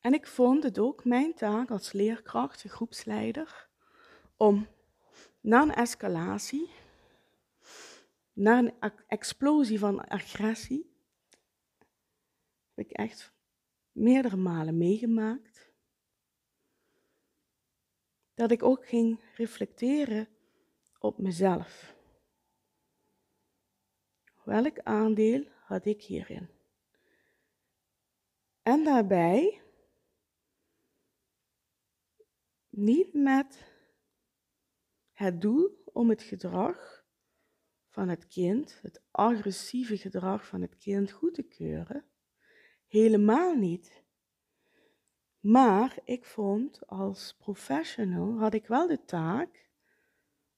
En 0.00 0.14
ik 0.14 0.26
vond 0.26 0.62
het 0.62 0.78
ook 0.78 1.04
mijn 1.04 1.34
taak 1.34 1.70
als 1.70 1.92
leerkracht, 1.92 2.62
groepsleider, 2.62 3.68
om 4.36 4.68
na 5.40 5.62
een 5.62 5.74
escalatie, 5.74 6.70
na 8.32 8.58
een 8.58 8.74
explosie 9.06 9.78
van 9.78 10.08
agressie, 10.08 10.94
heb 12.74 12.86
ik 12.86 12.92
echt 12.92 13.35
meerdere 13.96 14.36
malen 14.36 14.76
meegemaakt, 14.76 15.72
dat 18.34 18.50
ik 18.50 18.62
ook 18.62 18.86
ging 18.86 19.20
reflecteren 19.34 20.28
op 20.98 21.18
mezelf. 21.18 21.94
Welk 24.44 24.78
aandeel 24.78 25.44
had 25.64 25.86
ik 25.86 26.02
hierin? 26.02 26.48
En 28.62 28.84
daarbij 28.84 29.62
niet 32.68 33.14
met 33.14 33.64
het 35.12 35.40
doel 35.40 35.82
om 35.84 36.08
het 36.08 36.22
gedrag 36.22 37.04
van 37.88 38.08
het 38.08 38.26
kind, 38.26 38.78
het 38.82 39.02
agressieve 39.10 39.96
gedrag 39.96 40.46
van 40.46 40.60
het 40.60 40.76
kind 40.76 41.10
goed 41.10 41.34
te 41.34 41.42
keuren. 41.42 42.04
Helemaal 42.86 43.54
niet. 43.54 44.04
Maar 45.40 45.98
ik 46.04 46.24
vond 46.24 46.86
als 46.86 47.36
professional 47.38 48.38
had 48.38 48.54
ik 48.54 48.66
wel 48.66 48.86
de 48.86 49.04
taak 49.04 49.68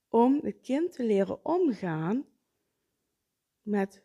om 0.08 0.40
het 0.42 0.60
kind 0.60 0.92
te 0.92 1.04
leren 1.04 1.44
omgaan 1.44 2.26
met 3.62 4.02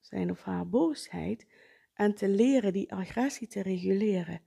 zijn 0.00 0.30
of 0.30 0.42
haar 0.42 0.68
boosheid 0.68 1.46
en 1.94 2.14
te 2.14 2.28
leren 2.28 2.72
die 2.72 2.92
agressie 2.92 3.48
te 3.48 3.62
reguleren. 3.62 4.40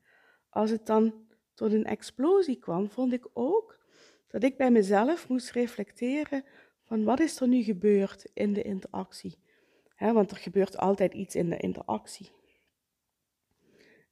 Als 0.49 0.69
het 0.69 0.85
dan 0.85 1.27
tot 1.53 1.73
een 1.73 1.85
explosie 1.85 2.59
kwam, 2.59 2.89
vond 2.89 3.13
ik 3.13 3.27
ook 3.33 3.79
dat 4.27 4.43
ik 4.43 4.57
bij 4.57 4.71
mezelf 4.71 5.29
moest 5.29 5.51
reflecteren 5.51 6.43
van 6.81 7.03
wat 7.03 7.19
is 7.19 7.39
er 7.39 7.47
nu 7.47 7.63
gebeurd 7.63 8.29
in 8.33 8.53
de 8.53 8.61
interactie. 8.61 9.37
want 9.97 10.31
er 10.31 10.37
gebeurt 10.37 10.77
altijd 10.77 11.13
iets 11.13 11.35
in 11.35 11.49
de 11.49 11.57
interactie. 11.57 12.31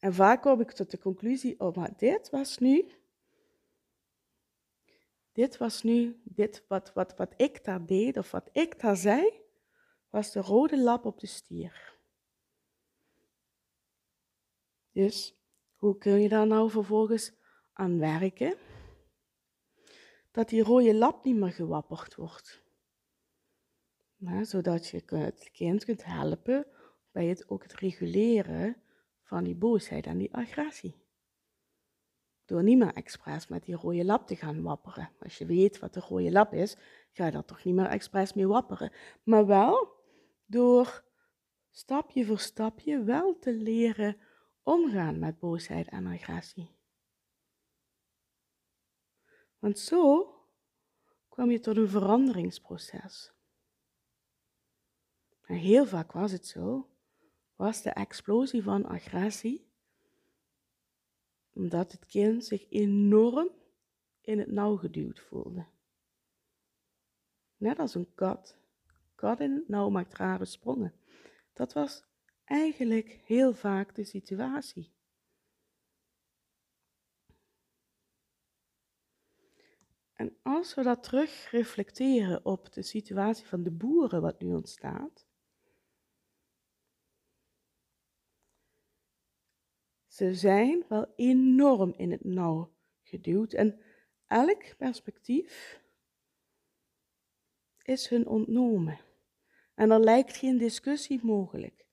En 0.03 0.13
vaak 0.13 0.41
kom 0.41 0.61
ik 0.61 0.71
tot 0.71 0.91
de 0.91 0.97
conclusie, 0.97 1.59
oh 1.59 1.75
maar 1.75 1.97
dit 1.97 2.29
was 2.29 2.57
nu, 2.57 2.91
dit 5.31 5.57
was 5.57 5.83
nu, 5.83 6.21
dit 6.23 6.65
wat, 6.67 6.93
wat, 6.93 7.15
wat 7.15 7.33
ik 7.37 7.63
daar 7.63 7.85
deed 7.85 8.17
of 8.17 8.31
wat 8.31 8.49
ik 8.51 8.79
daar 8.79 8.97
zei, 8.97 9.41
was 10.09 10.31
de 10.31 10.39
rode 10.39 10.81
lap 10.81 11.05
op 11.05 11.19
de 11.19 11.27
stier. 11.27 11.97
Dus 14.91 15.35
hoe 15.75 15.97
kun 15.97 16.21
je 16.21 16.29
daar 16.29 16.47
nou 16.47 16.69
vervolgens 16.69 17.33
aan 17.73 17.99
werken? 17.99 18.57
Dat 20.31 20.49
die 20.49 20.63
rode 20.63 20.95
lap 20.95 21.23
niet 21.23 21.35
meer 21.35 21.53
gewapperd 21.53 22.15
wordt. 22.15 22.63
zodat 24.41 24.87
je 24.87 25.03
het 25.05 25.49
kind 25.51 25.85
kunt 25.85 26.03
helpen 26.05 26.67
bij 27.11 27.25
het 27.25 27.49
ook 27.49 27.63
het 27.63 27.73
reguleren 27.73 28.83
van 29.23 29.43
die 29.43 29.55
boosheid 29.55 30.05
en 30.05 30.17
die 30.17 30.33
agressie. 30.33 31.01
Door 32.45 32.63
niet 32.63 32.77
meer 32.77 32.93
expres 32.93 33.47
met 33.47 33.63
die 33.63 33.75
rode 33.75 34.05
lap 34.05 34.27
te 34.27 34.36
gaan 34.36 34.62
wapperen. 34.62 35.12
Als 35.19 35.38
je 35.38 35.45
weet 35.45 35.79
wat 35.79 35.93
de 35.93 35.99
rode 35.99 36.31
lap 36.31 36.53
is, 36.53 36.77
ga 37.12 37.25
je 37.25 37.31
daar 37.31 37.45
toch 37.45 37.63
niet 37.63 37.75
meer 37.75 37.86
expres 37.86 38.33
mee 38.33 38.47
wapperen. 38.47 38.91
Maar 39.23 39.45
wel 39.45 40.01
door 40.45 41.03
stapje 41.71 42.25
voor 42.25 42.39
stapje 42.39 43.03
wel 43.03 43.39
te 43.39 43.53
leren 43.53 44.17
omgaan 44.63 45.19
met 45.19 45.39
boosheid 45.39 45.88
en 45.88 46.07
agressie. 46.07 46.75
Want 49.59 49.79
zo 49.79 50.33
kwam 51.29 51.51
je 51.51 51.59
tot 51.59 51.77
een 51.77 51.89
veranderingsproces. 51.89 53.31
En 55.45 55.55
heel 55.55 55.86
vaak 55.86 56.12
was 56.12 56.31
het 56.31 56.47
zo, 56.47 56.89
was 57.63 57.82
de 57.82 57.89
explosie 57.89 58.63
van 58.63 58.86
agressie, 58.86 59.67
omdat 61.54 61.91
het 61.91 62.06
kind 62.06 62.45
zich 62.45 62.69
enorm 62.69 63.49
in 64.21 64.39
het 64.39 64.52
nauw 64.52 64.76
geduwd 64.76 65.19
voelde. 65.19 65.65
Net 67.58 67.80
als 67.80 67.95
een 67.95 68.13
kat. 68.15 68.58
Kat 69.15 69.39
in 69.39 69.52
het 69.52 69.67
nauw 69.67 69.89
maakt 69.89 70.13
rare 70.13 70.45
sprongen. 70.45 70.93
Dat 71.54 71.73
was 71.73 72.04
eigenlijk 72.43 73.21
heel 73.26 73.54
vaak 73.54 73.95
de 73.95 74.04
situatie. 74.04 74.93
En 80.13 80.38
als 80.41 80.73
we 80.73 80.84
dat 80.84 81.04
terug 81.04 81.52
reflecteren 81.52 82.45
op 82.45 82.73
de 82.73 82.82
situatie 82.82 83.45
van 83.45 83.63
de 83.63 83.71
boeren 83.71 84.21
wat 84.21 84.39
nu 84.39 84.54
ontstaat, 84.54 85.32
ze 90.13 90.34
zijn 90.34 90.86
wel 90.89 91.13
enorm 91.15 91.93
in 91.97 92.12
het 92.12 92.23
nauw 92.23 92.73
geduwd 93.04 93.54
en 93.54 93.80
elk 94.28 94.78
perspectief 94.78 95.82
is 97.84 98.08
hun 98.08 98.28
ontnomen. 98.28 98.99
En 99.76 99.91
er 99.91 99.99
lijkt 99.99 100.38
geen 100.38 100.58
discussie 100.58 101.19
mogelijk. 101.23 101.86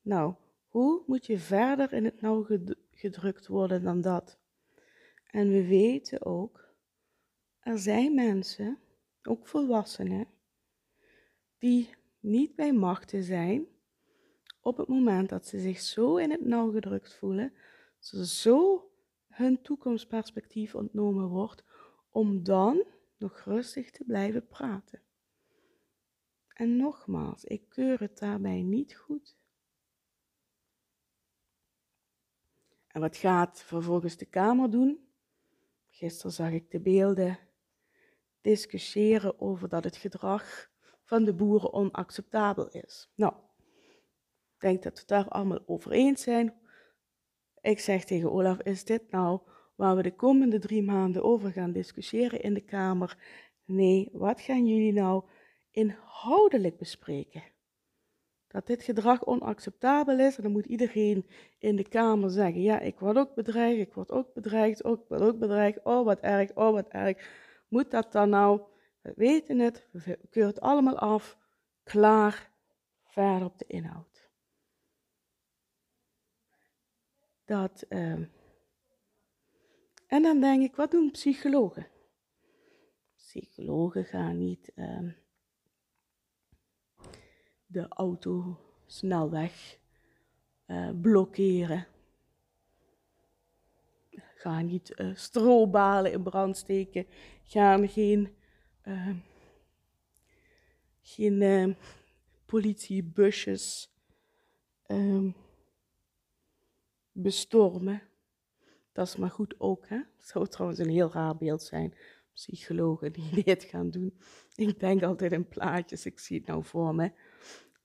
Nou, 0.00 0.34
hoe 0.68 1.02
moet 1.06 1.26
je 1.26 1.38
verder 1.38 1.92
in 1.92 2.04
het 2.04 2.20
nauw 2.20 2.46
gedrukt 2.90 3.46
worden 3.46 3.82
dan 3.82 4.00
dat? 4.00 4.38
En 5.30 5.48
we 5.48 5.66
weten 5.66 6.24
ook, 6.24 6.74
er 7.58 7.78
zijn 7.78 8.14
mensen, 8.14 8.78
ook 9.22 9.46
volwassenen, 9.46 10.26
die 11.58 11.94
niet 12.20 12.54
bij 12.54 12.72
machten 12.72 13.22
zijn 13.22 13.66
op 14.68 14.76
het 14.76 14.88
moment 14.88 15.28
dat 15.28 15.46
ze 15.46 15.60
zich 15.60 15.80
zo 15.80 16.16
in 16.16 16.30
het 16.30 16.44
nauw 16.44 16.70
gedrukt 16.70 17.14
voelen, 17.14 17.52
ze 17.98 18.26
zo 18.26 18.90
hun 19.28 19.62
toekomstperspectief 19.62 20.74
ontnomen 20.74 21.28
wordt, 21.28 21.64
om 22.10 22.42
dan 22.42 22.84
nog 23.16 23.40
rustig 23.40 23.90
te 23.90 24.04
blijven 24.04 24.46
praten. 24.46 25.02
En 26.48 26.76
nogmaals, 26.76 27.44
ik 27.44 27.68
keur 27.68 28.00
het 28.00 28.18
daarbij 28.18 28.62
niet 28.62 28.96
goed. 28.96 29.36
En 32.86 33.00
wat 33.00 33.16
gaat 33.16 33.62
vervolgens 33.62 34.16
de 34.16 34.26
Kamer 34.26 34.70
doen? 34.70 35.08
Gisteren 35.88 36.32
zag 36.32 36.50
ik 36.50 36.70
de 36.70 36.80
beelden 36.80 37.38
discussiëren 38.40 39.40
over 39.40 39.68
dat 39.68 39.84
het 39.84 39.96
gedrag 39.96 40.70
van 41.02 41.24
de 41.24 41.34
boeren 41.34 41.72
onacceptabel 41.72 42.68
is. 42.68 43.10
Nou, 43.14 43.34
denk 44.60 44.82
dat 44.82 45.00
we 45.00 45.06
daar 45.06 45.28
allemaal 45.28 45.60
over 45.66 45.92
eens 45.92 46.22
zijn. 46.22 46.54
Ik 47.60 47.78
zeg 47.78 48.04
tegen 48.04 48.32
Olaf, 48.32 48.60
is 48.60 48.84
dit 48.84 49.10
nou 49.10 49.40
waar 49.76 49.96
we 49.96 50.02
de 50.02 50.14
komende 50.14 50.58
drie 50.58 50.82
maanden 50.82 51.22
over 51.22 51.52
gaan 51.52 51.72
discussiëren 51.72 52.40
in 52.40 52.54
de 52.54 52.60
Kamer? 52.60 53.16
Nee, 53.64 54.08
wat 54.12 54.40
gaan 54.40 54.66
jullie 54.66 54.92
nou 54.92 55.24
inhoudelijk 55.70 56.78
bespreken? 56.78 57.42
Dat 58.48 58.66
dit 58.66 58.82
gedrag 58.82 59.26
onacceptabel 59.26 60.18
is 60.18 60.36
en 60.36 60.42
dan 60.42 60.52
moet 60.52 60.66
iedereen 60.66 61.26
in 61.58 61.76
de 61.76 61.88
Kamer 61.88 62.30
zeggen, 62.30 62.62
ja, 62.62 62.80
ik 62.80 62.98
word 62.98 63.16
ook 63.16 63.34
bedreigd, 63.34 63.80
ik 63.80 63.92
word 63.92 64.10
ook 64.10 64.34
bedreigd, 64.34 64.84
ook, 64.84 65.00
ik 65.02 65.08
word 65.08 65.20
ook 65.20 65.38
bedreigd, 65.38 65.84
oh 65.84 66.04
wat 66.04 66.20
erg, 66.20 66.54
oh 66.54 66.72
wat 66.72 66.88
erg. 66.88 67.28
Moet 67.68 67.90
dat 67.90 68.12
dan 68.12 68.28
nou? 68.28 68.60
We 69.02 69.12
weten 69.16 69.58
het, 69.58 69.88
we 69.92 70.18
keuren 70.30 70.52
het 70.54 70.60
allemaal 70.60 70.98
af, 70.98 71.38
klaar, 71.82 72.50
verder 73.04 73.44
op 73.44 73.58
de 73.58 73.64
inhoud. 73.66 74.17
Dat, 77.48 77.84
uh, 77.88 78.12
en 80.06 80.22
dan 80.22 80.40
denk 80.40 80.62
ik, 80.62 80.76
wat 80.76 80.90
doen 80.90 81.10
psychologen? 81.10 81.86
Psychologen 83.16 84.04
gaan 84.04 84.38
niet 84.38 84.72
uh, 84.74 85.12
de 87.66 87.88
auto 87.88 88.60
snelweg 88.86 89.78
uh, 90.66 90.90
blokkeren. 91.00 91.86
Gaan 94.34 94.66
niet 94.66 94.92
uh, 94.96 95.14
strobalen 95.14 96.12
in 96.12 96.22
brand 96.22 96.56
steken. 96.56 97.06
Gaan 97.42 97.88
geen, 97.88 98.36
uh, 98.84 99.16
geen 101.00 101.76
politiebusjes 102.46 103.92
ehm, 104.86 105.30
bestormen. 107.22 108.02
Dat 108.92 109.06
is 109.06 109.16
maar 109.16 109.30
goed 109.30 109.54
ook, 109.58 109.88
hè? 109.88 109.96
Dat 109.96 110.26
zou 110.26 110.48
trouwens 110.48 110.80
een 110.80 110.90
heel 110.90 111.12
raar 111.12 111.36
beeld 111.36 111.62
zijn. 111.62 111.94
Psychologen 112.32 113.12
die 113.12 113.42
dit 113.44 113.64
gaan 113.64 113.90
doen. 113.90 114.18
Ik 114.54 114.80
denk 114.80 115.02
altijd 115.02 115.32
in 115.32 115.48
plaatjes, 115.48 116.06
ik 116.06 116.18
zie 116.18 116.38
het 116.38 116.46
nou 116.46 116.64
voor 116.64 116.94
me. 116.94 117.12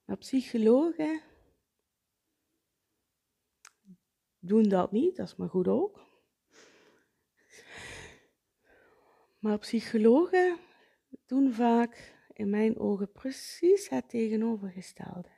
Maar 0.06 0.18
psychologen 0.18 1.22
doen 4.40 4.64
dat 4.64 4.92
niet, 4.92 5.16
dat 5.16 5.28
is 5.28 5.36
maar 5.36 5.50
goed 5.50 5.68
ook. 5.68 6.02
Maar 9.40 9.58
psychologen 9.58 10.58
doen 11.26 11.54
vaak 11.54 12.16
in 12.34 12.50
mijn 12.50 12.80
ogen 12.80 13.12
precies 13.12 13.90
het 13.90 14.10
tegenovergestelde. 14.10 15.32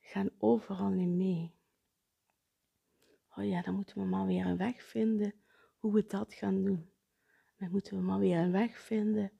Gaan 0.00 0.30
overal 0.38 0.88
niet 0.88 1.16
mee. 1.16 1.55
Oh 3.38 3.44
ja, 3.44 3.62
dan 3.62 3.74
moeten 3.74 3.98
we 3.98 4.04
maar 4.04 4.26
weer 4.26 4.46
een 4.46 4.56
weg 4.56 4.82
vinden 4.82 5.34
hoe 5.78 5.92
we 5.92 6.04
dat 6.06 6.34
gaan 6.34 6.64
doen. 6.64 6.90
Dan 7.58 7.70
moeten 7.70 7.96
we 7.96 8.02
maar 8.02 8.18
weer 8.18 8.38
een 8.38 8.52
weg 8.52 8.80
vinden 8.80 9.32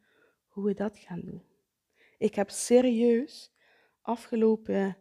hoe 0.47 0.65
we 0.65 0.75
dat 0.75 0.99
gaan 0.99 1.21
doen. 1.21 1.43
Ik 2.19 2.35
heb 2.35 2.51
serieus 2.51 3.53
afgelopen 4.01 4.97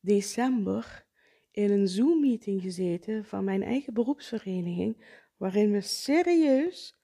december 0.00 1.06
in 1.50 1.70
een 1.70 1.88
Zoom-meeting 1.88 2.62
gezeten 2.62 3.24
van 3.24 3.44
mijn 3.44 3.62
eigen 3.62 3.94
beroepsvereniging, 3.94 5.20
waarin 5.36 5.72
we 5.72 5.80
serieus 5.80 6.96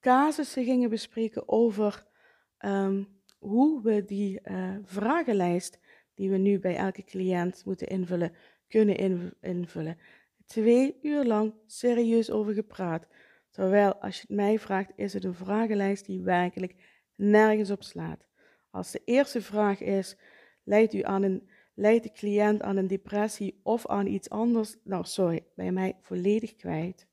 casussen 0.00 0.64
gingen 0.64 0.90
bespreken 0.90 1.48
over 1.48 2.06
um, 2.58 3.20
hoe 3.38 3.82
we 3.82 4.04
die 4.04 4.40
uh, 4.44 4.76
vragenlijst 4.82 5.80
die 6.14 6.30
we 6.30 6.36
nu 6.36 6.58
bij 6.58 6.76
elke 6.76 7.04
cliënt 7.04 7.64
moeten 7.64 7.86
invullen, 7.86 8.34
kunnen 8.68 9.30
invullen. 9.40 9.98
Twee 10.52 10.98
uur 11.02 11.24
lang 11.24 11.54
serieus 11.66 12.30
over 12.30 12.52
gepraat. 12.52 13.08
Terwijl, 13.50 13.94
als 13.94 14.14
je 14.14 14.20
het 14.20 14.36
mij 14.36 14.58
vraagt, 14.58 14.90
is 14.96 15.12
het 15.12 15.24
een 15.24 15.34
vragenlijst 15.34 16.06
die 16.06 16.22
werkelijk 16.22 16.74
nergens 17.16 17.70
op 17.70 17.82
slaat. 17.82 18.26
Als 18.70 18.90
de 18.90 19.02
eerste 19.04 19.42
vraag 19.42 19.80
is, 19.80 20.16
leidt, 20.62 20.92
u 20.92 21.02
aan 21.02 21.22
een, 21.22 21.48
leidt 21.74 22.02
de 22.02 22.12
cliënt 22.12 22.62
aan 22.62 22.76
een 22.76 22.86
depressie 22.86 23.60
of 23.62 23.86
aan 23.86 24.06
iets 24.06 24.30
anders? 24.30 24.76
Nou, 24.84 25.04
sorry, 25.04 25.44
bij 25.54 25.72
mij 25.72 25.96
volledig 26.00 26.56
kwijt. 26.56 27.06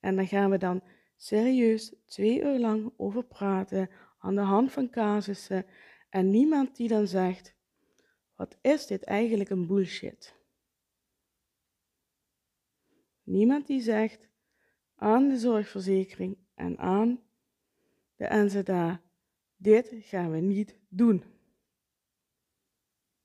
En 0.00 0.16
dan 0.16 0.26
gaan 0.26 0.50
we 0.50 0.58
dan 0.58 0.82
serieus 1.16 1.94
twee 2.06 2.40
uur 2.40 2.58
lang 2.58 2.92
over 2.96 3.24
praten 3.24 3.90
aan 4.18 4.34
de 4.34 4.40
hand 4.40 4.72
van 4.72 4.90
casussen 4.90 5.66
en 6.10 6.30
niemand 6.30 6.76
die 6.76 6.88
dan 6.88 7.06
zegt, 7.06 7.54
wat 8.34 8.56
is 8.60 8.86
dit 8.86 9.04
eigenlijk 9.04 9.50
een 9.50 9.66
bullshit? 9.66 10.36
Niemand 13.26 13.66
die 13.66 13.80
zegt 13.80 14.28
aan 14.94 15.28
de 15.28 15.36
zorgverzekering 15.36 16.36
en 16.54 16.78
aan 16.78 17.20
de 18.16 18.28
NZA, 18.30 19.00
dit 19.56 19.92
gaan 19.98 20.30
we 20.30 20.38
niet 20.38 20.78
doen. 20.88 21.24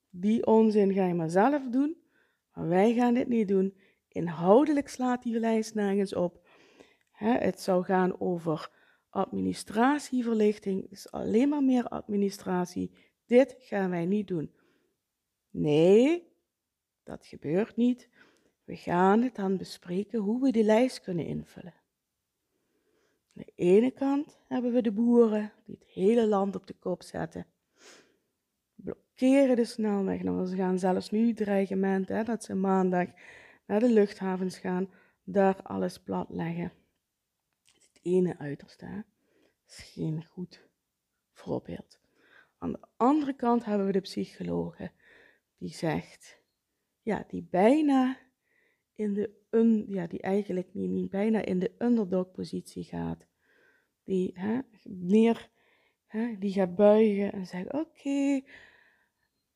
Die 0.09 0.45
onzin 0.45 0.93
ga 0.93 1.05
je 1.05 1.13
maar 1.13 1.29
zelf 1.29 1.69
doen, 1.69 1.97
maar 2.53 2.67
wij 2.67 2.93
gaan 2.93 3.13
dit 3.13 3.27
niet 3.27 3.47
doen. 3.47 3.77
Inhoudelijk 4.07 4.87
slaat 4.87 5.23
die 5.23 5.39
lijst 5.39 5.73
nergens 5.73 6.13
op. 6.13 6.47
het 7.11 7.59
zou 7.59 7.83
gaan 7.83 8.19
over 8.19 8.71
administratieverlichting, 9.09 10.89
is 10.89 11.11
alleen 11.11 11.49
maar 11.49 11.63
meer 11.63 11.87
administratie. 11.87 12.91
Dit 13.25 13.55
gaan 13.59 13.89
wij 13.89 14.05
niet 14.05 14.27
doen. 14.27 14.51
Nee, 15.49 16.27
dat 17.03 17.25
gebeurt 17.25 17.75
niet. 17.75 18.09
We 18.71 18.77
gaan 18.77 19.21
het 19.21 19.35
dan 19.35 19.57
bespreken 19.57 20.19
hoe 20.19 20.41
we 20.41 20.51
die 20.51 20.63
lijst 20.63 21.01
kunnen 21.01 21.25
invullen. 21.25 21.73
Aan 23.35 23.43
de 23.45 23.51
ene 23.55 23.91
kant 23.91 24.39
hebben 24.47 24.73
we 24.73 24.81
de 24.81 24.91
boeren 24.91 25.51
die 25.65 25.75
het 25.79 25.87
hele 25.87 26.27
land 26.27 26.55
op 26.55 26.67
de 26.67 26.73
kop 26.73 27.03
zetten 27.03 27.45
blokkeren 28.75 29.55
de 29.55 29.65
snelweg. 29.65 30.23
Nou, 30.23 30.45
ze 30.45 30.55
gaan 30.55 30.79
zelfs 30.79 31.09
nu 31.09 31.33
dreigement 31.33 32.07
hè, 32.07 32.23
dat 32.23 32.43
ze 32.43 32.55
maandag 32.55 33.07
naar 33.65 33.79
de 33.79 33.91
luchthavens 33.91 34.57
gaan, 34.57 34.89
daar 35.23 35.61
alles 35.61 35.99
plat 35.99 36.29
leggen. 36.29 36.71
Het 37.73 37.99
ene 38.01 38.37
uiterste 38.37 38.85
hè, 38.85 38.99
is 39.67 39.91
geen 39.93 40.25
goed 40.25 40.67
voorbeeld. 41.31 41.99
Aan 42.57 42.71
de 42.71 42.79
andere 42.97 43.33
kant 43.33 43.65
hebben 43.65 43.85
we 43.85 43.91
de 43.91 43.99
psychologe 43.99 44.91
die 45.57 45.73
zegt, 45.73 46.41
ja, 47.01 47.25
die 47.27 47.47
bijna 47.49 48.17
in 49.01 49.13
de, 49.13 49.29
un, 49.49 49.85
ja, 49.89 50.07
die 50.07 50.21
eigenlijk 50.21 50.73
niet, 50.73 50.89
niet 50.89 51.09
bijna 51.09 51.45
in 51.45 51.59
de 51.59 51.71
underdog 51.77 52.31
positie 52.31 52.83
gaat. 52.83 53.25
Die 54.03 54.31
hè, 54.33 54.59
hè, 56.05 56.37
die 56.37 56.51
gaat 56.51 56.75
buigen 56.75 57.31
en 57.31 57.45
zegt, 57.45 57.73
oké, 57.73 58.41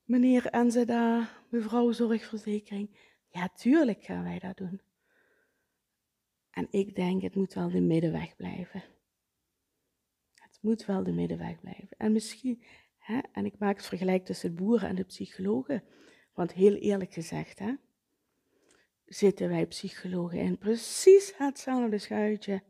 meneer 0.03 0.45
Enzeda, 0.45 1.29
mevrouw 1.49 1.91
zorgverzekering. 1.91 3.13
Ja, 3.29 3.49
tuurlijk 3.49 4.03
gaan 4.03 4.23
wij 4.23 4.39
dat 4.39 4.58
doen. 4.58 4.81
En 6.49 6.67
ik 6.69 6.95
denk, 6.95 7.21
het 7.21 7.36
moet 7.36 7.53
wel 7.53 7.69
de 7.69 7.81
middenweg 7.81 8.36
blijven. 8.36 8.84
Het 10.34 10.58
moet 10.62 10.86
wel 10.86 11.03
de 11.03 11.12
middenweg 11.12 11.60
blijven. 11.60 11.97
En 11.97 12.12
misschien, 12.12 12.63
hè, 12.97 13.19
en 13.31 13.45
ik 13.45 13.58
maak 13.58 13.77
het 13.77 13.86
vergelijk 13.86 14.25
tussen 14.25 14.55
de 14.55 14.62
boeren 14.62 14.89
en 14.89 14.95
de 14.95 15.03
psychologen. 15.03 15.84
Want 16.34 16.53
heel 16.53 16.75
eerlijk 16.75 17.13
gezegd, 17.13 17.60
hè, 17.60 17.73
zitten 19.15 19.49
wij 19.49 19.65
psychologen 19.65 20.39
in 20.39 20.58
precies 20.58 21.34
hetzelfde 21.38 21.97
schuitje 21.97 22.63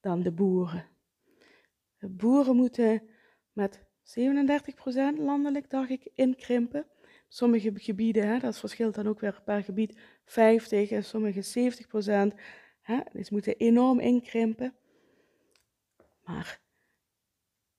dan 0.00 0.22
de 0.22 0.32
boeren. 0.32 0.86
De 1.98 2.08
boeren 2.08 2.56
moeten 2.56 3.02
met 3.52 3.80
37% 3.80 3.82
landelijk, 5.18 5.70
dacht 5.70 5.90
ik, 5.90 6.08
inkrimpen. 6.14 6.86
Sommige 7.28 7.72
gebieden, 7.74 8.28
hè, 8.28 8.38
dat 8.38 8.58
verschilt 8.58 8.94
dan 8.94 9.08
ook 9.08 9.20
weer 9.20 9.42
per 9.44 9.62
gebied, 9.62 9.98
50 10.24 10.90
en 10.90 11.04
sommige 11.04 11.42
70%. 11.42 12.34
Hè, 12.80 13.00
dus 13.12 13.30
moeten 13.30 13.56
enorm 13.56 14.00
inkrimpen. 14.00 14.74
Maar 16.24 16.60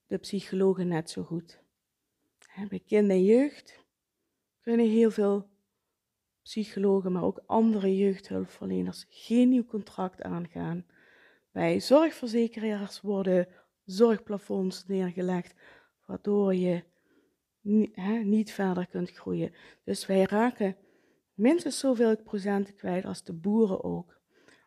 de 0.07 0.17
psychologen 0.17 0.87
net 0.87 1.09
zo 1.09 1.23
goed. 1.23 1.59
Bij 2.69 2.79
kind 2.79 3.09
en 3.09 3.23
jeugd 3.23 3.85
kunnen 4.61 4.89
heel 4.89 5.11
veel 5.11 5.48
psychologen, 6.49 7.11
maar 7.11 7.23
ook 7.23 7.43
andere 7.45 7.97
jeugdhulpverleners 7.97 9.05
geen 9.09 9.49
nieuw 9.49 9.65
contract 9.65 10.21
aangaan. 10.21 10.85
Bij 11.51 11.79
zorgverzekeraars 11.79 13.01
worden 13.01 13.47
zorgplafonds 13.85 14.85
neergelegd, 14.85 15.55
waardoor 16.05 16.55
je 16.55 16.83
niet 18.23 18.51
verder 18.51 18.87
kunt 18.87 19.11
groeien. 19.11 19.53
Dus 19.83 20.05
wij 20.05 20.23
raken 20.23 20.75
minstens 21.33 21.79
zoveel 21.79 22.17
procent 22.17 22.75
kwijt 22.75 23.05
als 23.05 23.23
de 23.23 23.33
boeren 23.33 23.83
ook. 23.83 24.21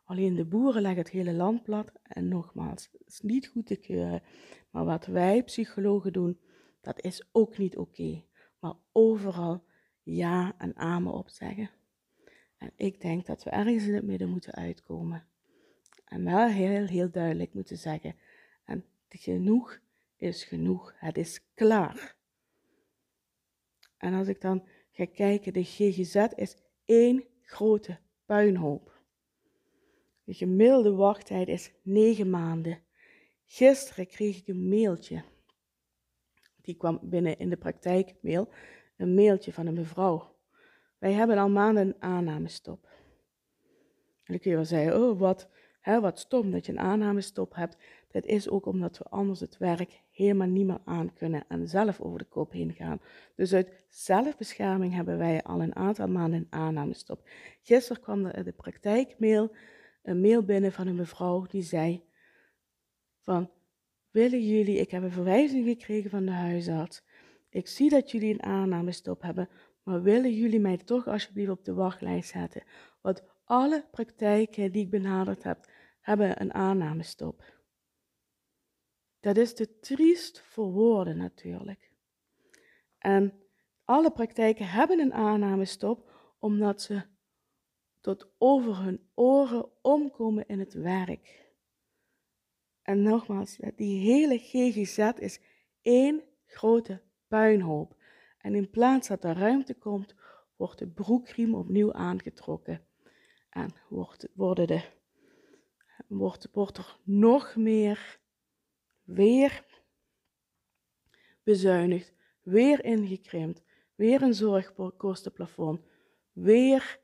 Alleen 0.05 0.35
de 0.35 0.45
boeren 0.45 0.83
leggen 0.83 1.03
het 1.03 1.11
hele 1.11 1.33
land 1.33 1.63
plat 1.63 1.93
en 2.03 2.29
nogmaals, 2.29 2.89
het 2.93 3.09
is 3.09 3.21
niet 3.21 3.49
goed 3.49 3.67
te 3.67 3.77
keuren. 3.77 4.23
Maar 4.71 4.85
wat 4.85 5.07
wij 5.07 5.43
psychologen 5.43 6.13
doen, 6.13 6.41
dat 6.81 7.01
is 7.01 7.29
ook 7.33 7.59
niet 7.59 7.77
oké. 7.77 8.25
Maar 8.61 8.75
overal 8.93 9.65
ja 10.03 10.55
en 10.59 10.77
amen 10.77 11.13
op 11.13 11.29
zeggen. 11.29 11.71
En 12.57 12.73
ik 12.77 13.01
denk 13.01 13.27
dat 13.27 13.45
we 13.45 13.51
ergens 13.51 13.87
in 13.87 13.95
het 13.95 14.05
midden 14.05 14.29
moeten 14.29 14.55
uitkomen. 14.55 15.27
En 16.05 16.25
wel 16.25 16.49
heel, 16.49 16.87
heel 16.87 17.11
duidelijk 17.11 17.55
moeten 17.55 17.79
zeggen. 17.79 18.15
En 18.65 18.85
genoeg 19.09 19.81
is 20.17 20.45
genoeg. 20.45 20.95
Het 20.97 21.19
is 21.19 21.41
klaar. 21.55 22.17
En 23.97 24.15
als 24.15 24.29
ik 24.29 24.41
dan 24.41 24.69
ga 24.91 25.07
kijken, 25.07 25.53
de 25.53 25.65
GGZ 25.65 26.15
is 26.35 26.57
één 26.85 27.25
grote 27.43 27.99
puinhoop. 28.27 29.01
De 30.25 30.35
gemiddelde 30.35 30.93
wachttijd 30.93 31.49
is 31.49 31.73
negen 31.83 32.31
maanden. 32.31 32.83
Gisteren 33.45 34.07
kreeg 34.07 34.39
ik 34.39 34.49
een 34.49 34.69
mailtje. 34.69 35.23
Die 36.63 36.77
kwam 36.77 36.99
binnen 37.03 37.39
in 37.39 37.51
de 37.51 37.57
praktijkmail. 37.57 38.49
Een 39.03 39.15
mailtje 39.15 39.53
van 39.53 39.67
een 39.67 39.75
mevrouw. 39.75 40.37
Wij 40.99 41.13
hebben 41.13 41.39
al 41.39 41.49
maanden 41.49 41.87
een 41.87 41.97
aannamestop. 41.99 42.89
En 44.25 44.33
dan 44.33 44.39
kun 44.39 44.51
je 44.51 44.57
wel 44.57 44.65
zeggen, 44.65 45.03
oh 45.03 45.19
wat, 45.19 45.49
hè, 45.81 46.01
wat 46.01 46.19
stom 46.19 46.51
dat 46.51 46.67
je 46.67 46.73
een 46.73 46.79
aannamestop 46.79 47.55
hebt. 47.55 47.77
Dat 48.11 48.25
is 48.25 48.49
ook 48.49 48.67
omdat 48.67 48.99
we 48.99 49.05
anders 49.05 49.41
het 49.41 49.59
werk 49.59 50.03
helemaal 50.11 50.47
niet 50.47 50.67
meer 50.67 50.81
aan 50.85 51.13
kunnen 51.13 51.45
en 51.49 51.69
zelf 51.69 52.01
over 52.01 52.19
de 52.19 52.25
kop 52.25 52.53
heen 52.53 52.73
gaan. 52.73 53.01
Dus 53.37 53.55
uit 53.55 53.73
zelfbescherming 53.89 54.95
hebben 54.95 55.19
wij 55.19 55.43
al 55.43 55.63
een 55.63 55.77
aantal 55.77 56.09
maanden 56.09 56.39
een 56.41 56.47
aannamestop. 56.51 57.29
Gisteren 57.63 58.03
kwam 58.03 58.27
er 58.27 58.37
in 58.37 58.45
de 58.45 58.53
praktijkmail 58.53 59.55
een 60.03 60.21
mail 60.21 60.43
binnen 60.43 60.73
van 60.73 60.87
een 60.87 60.95
mevrouw 60.95 61.47
die 61.47 61.63
zei 61.63 62.05
van, 63.21 63.51
willen 64.11 64.47
jullie, 64.47 64.79
ik 64.79 64.91
heb 64.91 65.03
een 65.03 65.11
verwijzing 65.11 65.67
gekregen 65.67 66.11
van 66.11 66.25
de 66.25 66.33
huisarts. 66.33 67.03
Ik 67.53 67.69
zie 67.69 67.91
dat 67.91 68.11
jullie 68.11 68.33
een 68.33 68.43
aannamestop 68.43 69.23
hebben, 69.23 69.49
maar 69.83 70.03
willen 70.03 70.35
jullie 70.35 70.61
mij 70.61 70.77
toch 70.77 71.07
alsjeblieft 71.07 71.51
op 71.51 71.65
de 71.65 71.75
wachtlijst 71.75 72.31
zetten? 72.31 72.63
Want 73.01 73.23
alle 73.45 73.89
praktijken 73.91 74.73
die 74.73 74.85
ik 74.85 74.91
benaderd 74.91 75.43
heb, 75.43 75.71
hebben 76.01 76.41
een 76.41 76.55
aannamestop. 76.55 77.45
Dat 79.21 79.37
is 79.37 79.55
te 79.55 79.79
triest 79.79 80.41
voor 80.41 80.73
woorden 80.73 81.17
natuurlijk. 81.17 81.93
En 82.99 83.43
alle 83.85 84.11
praktijken 84.11 84.69
hebben 84.69 84.99
een 84.99 85.15
aannamestop 85.15 86.11
omdat 86.39 86.83
ze 86.83 87.03
tot 88.01 88.33
over 88.39 88.83
hun 88.83 89.11
oren 89.15 89.71
omkomen 89.83 90.47
in 90.47 90.59
het 90.59 90.75
werk. 90.75 91.51
En 92.83 93.03
nogmaals, 93.03 93.59
die 93.77 94.01
hele 94.01 94.39
GGZ 94.39 94.99
is 95.19 95.41
één 95.81 96.23
grote 96.45 97.03
puinhoop. 97.33 97.97
En 98.39 98.55
in 98.55 98.71
plaats 98.71 99.09
dat 99.09 99.25
er 99.25 99.37
ruimte 99.37 99.75
komt, 99.75 100.15
wordt 100.57 100.79
de 100.79 100.89
broekriem 100.89 101.55
opnieuw 101.55 101.93
aangetrokken. 101.93 102.87
En 103.51 103.75
wordt, 103.89 104.29
worden 104.35 104.67
de, 104.67 104.85
wordt, 106.07 106.49
wordt 106.53 106.79
er 106.79 106.99
nog 107.05 107.57
meer 107.57 108.21
weer 109.03 109.65
bezuinigd, 111.43 112.15
weer 112.43 112.85
ingekrimpt, 112.85 113.63
weer 113.95 114.23
een 114.23 114.35
zorgkostenplafond, 114.35 115.81
weer 116.33 117.01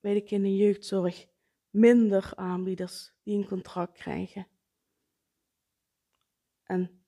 bij 0.00 0.14
de 0.14 0.20
kinder- 0.22 0.50
en 0.50 0.56
jeugdzorg 0.56 1.26
minder 1.70 2.32
aanbieders 2.34 3.12
die 3.22 3.38
een 3.38 3.46
contract 3.46 3.92
krijgen. 3.92 4.46
En 6.62 7.04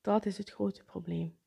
dat 0.00 0.26
is 0.26 0.38
het 0.38 0.50
grote 0.50 0.84
probleem. 0.84 1.37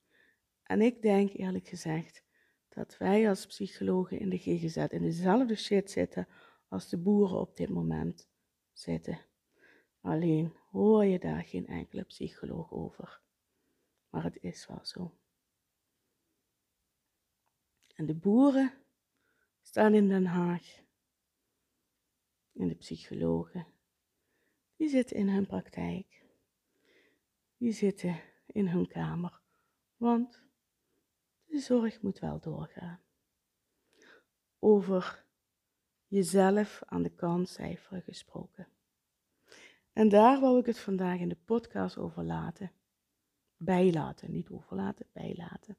En 0.71 0.81
ik 0.81 1.01
denk 1.01 1.33
eerlijk 1.33 1.67
gezegd 1.67 2.23
dat 2.69 2.97
wij 2.97 3.29
als 3.29 3.45
psychologen 3.45 4.19
in 4.19 4.29
de 4.29 4.37
GGZ 4.37 4.75
in 4.75 5.01
dezelfde 5.01 5.55
shit 5.55 5.91
zitten 5.91 6.27
als 6.67 6.89
de 6.89 6.97
boeren 6.97 7.39
op 7.39 7.57
dit 7.57 7.69
moment 7.69 8.29
zitten. 8.73 9.25
Alleen 10.01 10.53
hoor 10.69 11.05
je 11.05 11.19
daar 11.19 11.43
geen 11.43 11.67
enkele 11.67 12.03
psycholoog 12.03 12.71
over. 12.71 13.21
Maar 14.09 14.23
het 14.23 14.37
is 14.41 14.67
wel 14.67 14.85
zo. 14.85 15.17
En 17.95 18.05
de 18.05 18.15
boeren 18.15 18.73
staan 19.61 19.93
in 19.93 20.07
Den 20.07 20.25
Haag. 20.25 20.79
En 22.53 22.67
de 22.67 22.75
psychologen, 22.75 23.67
die 24.75 24.89
zitten 24.89 25.15
in 25.15 25.29
hun 25.29 25.45
praktijk. 25.45 26.25
Die 27.57 27.71
zitten 27.71 28.21
in 28.45 28.67
hun 28.67 28.87
kamer. 28.87 29.41
Want 29.95 30.49
de 31.51 31.59
zorg 31.59 32.01
moet 32.01 32.19
wel 32.19 32.39
doorgaan. 32.39 32.99
Over 34.59 35.25
jezelf 36.07 36.81
aan 36.85 37.03
de 37.03 37.09
kantcijfer 37.09 38.01
gesproken. 38.01 38.67
En 39.93 40.09
daar 40.09 40.39
wou 40.39 40.59
ik 40.59 40.65
het 40.65 40.79
vandaag 40.79 41.19
in 41.19 41.29
de 41.29 41.37
podcast 41.45 41.97
over 41.97 42.23
laten. 42.23 42.71
Bijlaten, 43.57 44.31
niet 44.31 44.49
overlaten, 44.49 45.05
bijlaten. 45.11 45.77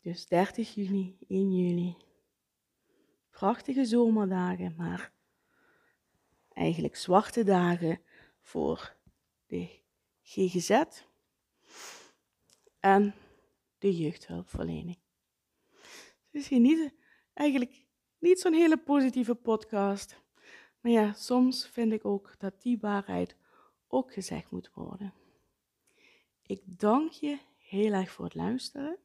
Dus 0.00 0.26
30 0.26 0.74
juni, 0.74 1.16
1 1.28 1.56
juli. 1.56 1.96
Prachtige 3.30 3.84
zomerdagen, 3.84 4.74
maar 4.76 5.12
eigenlijk 6.48 6.96
zwarte 6.96 7.44
dagen 7.44 8.00
voor 8.40 8.96
de 9.46 9.80
GGZ 10.22 11.08
en 12.80 13.14
de 13.78 13.96
jeugdhulpverlening. 13.96 14.98
Dus 16.30 16.48
hier 16.48 16.60
niet, 16.60 16.94
eigenlijk 17.32 17.86
niet 18.18 18.40
zo'n 18.40 18.52
hele 18.52 18.76
positieve 18.76 19.34
podcast. 19.34 20.22
Maar 20.80 20.92
ja, 20.92 21.12
soms 21.12 21.68
vind 21.68 21.92
ik 21.92 22.04
ook 22.04 22.34
dat 22.38 22.62
die 22.62 22.78
waarheid 22.80 23.36
ook 23.88 24.12
gezegd 24.12 24.50
moet 24.50 24.70
worden. 24.74 25.14
Ik 26.42 26.62
dank 26.64 27.10
je 27.10 27.38
heel 27.58 27.92
erg 27.92 28.10
voor 28.10 28.24
het 28.24 28.34
luisteren. 28.34 28.98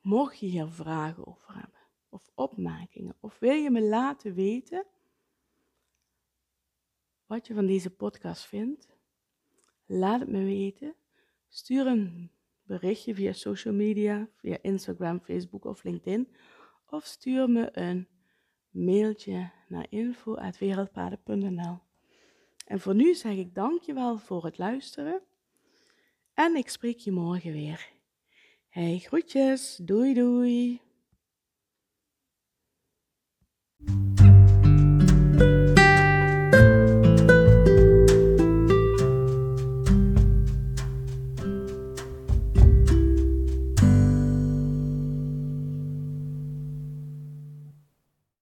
Mocht 0.00 0.38
je 0.38 0.46
hier 0.46 0.68
vragen 0.68 1.26
over 1.26 1.54
hebben, 1.54 1.80
of 2.08 2.30
opmerkingen, 2.34 3.16
of 3.20 3.38
wil 3.38 3.54
je 3.54 3.70
me 3.70 3.82
laten 3.82 4.34
weten 4.34 4.86
wat 7.26 7.46
je 7.46 7.54
van 7.54 7.66
deze 7.66 7.90
podcast 7.90 8.44
vindt, 8.44 8.88
laat 9.86 10.20
het 10.20 10.28
me 10.28 10.44
weten. 10.44 10.94
Stuur 11.54 11.86
een 11.86 12.30
berichtje 12.62 13.14
via 13.14 13.32
social 13.32 13.74
media, 13.74 14.28
via 14.36 14.58
Instagram, 14.62 15.20
Facebook 15.20 15.64
of 15.64 15.82
LinkedIn, 15.82 16.28
of 16.86 17.04
stuur 17.04 17.50
me 17.50 17.78
een 17.78 18.08
mailtje 18.70 19.50
naar 19.68 19.86
info.wereldpaden.nl. 19.88 21.78
En 22.66 22.80
voor 22.80 22.94
nu 22.94 23.14
zeg 23.14 23.36
ik 23.36 23.54
dankjewel 23.54 24.18
voor 24.18 24.44
het 24.44 24.58
luisteren 24.58 25.22
en 26.34 26.56
ik 26.56 26.68
spreek 26.68 26.98
je 26.98 27.12
morgen 27.12 27.52
weer. 27.52 27.92
Hey, 28.68 28.98
groetjes, 28.98 29.76
doei 29.82 30.14
doei! 30.14 30.80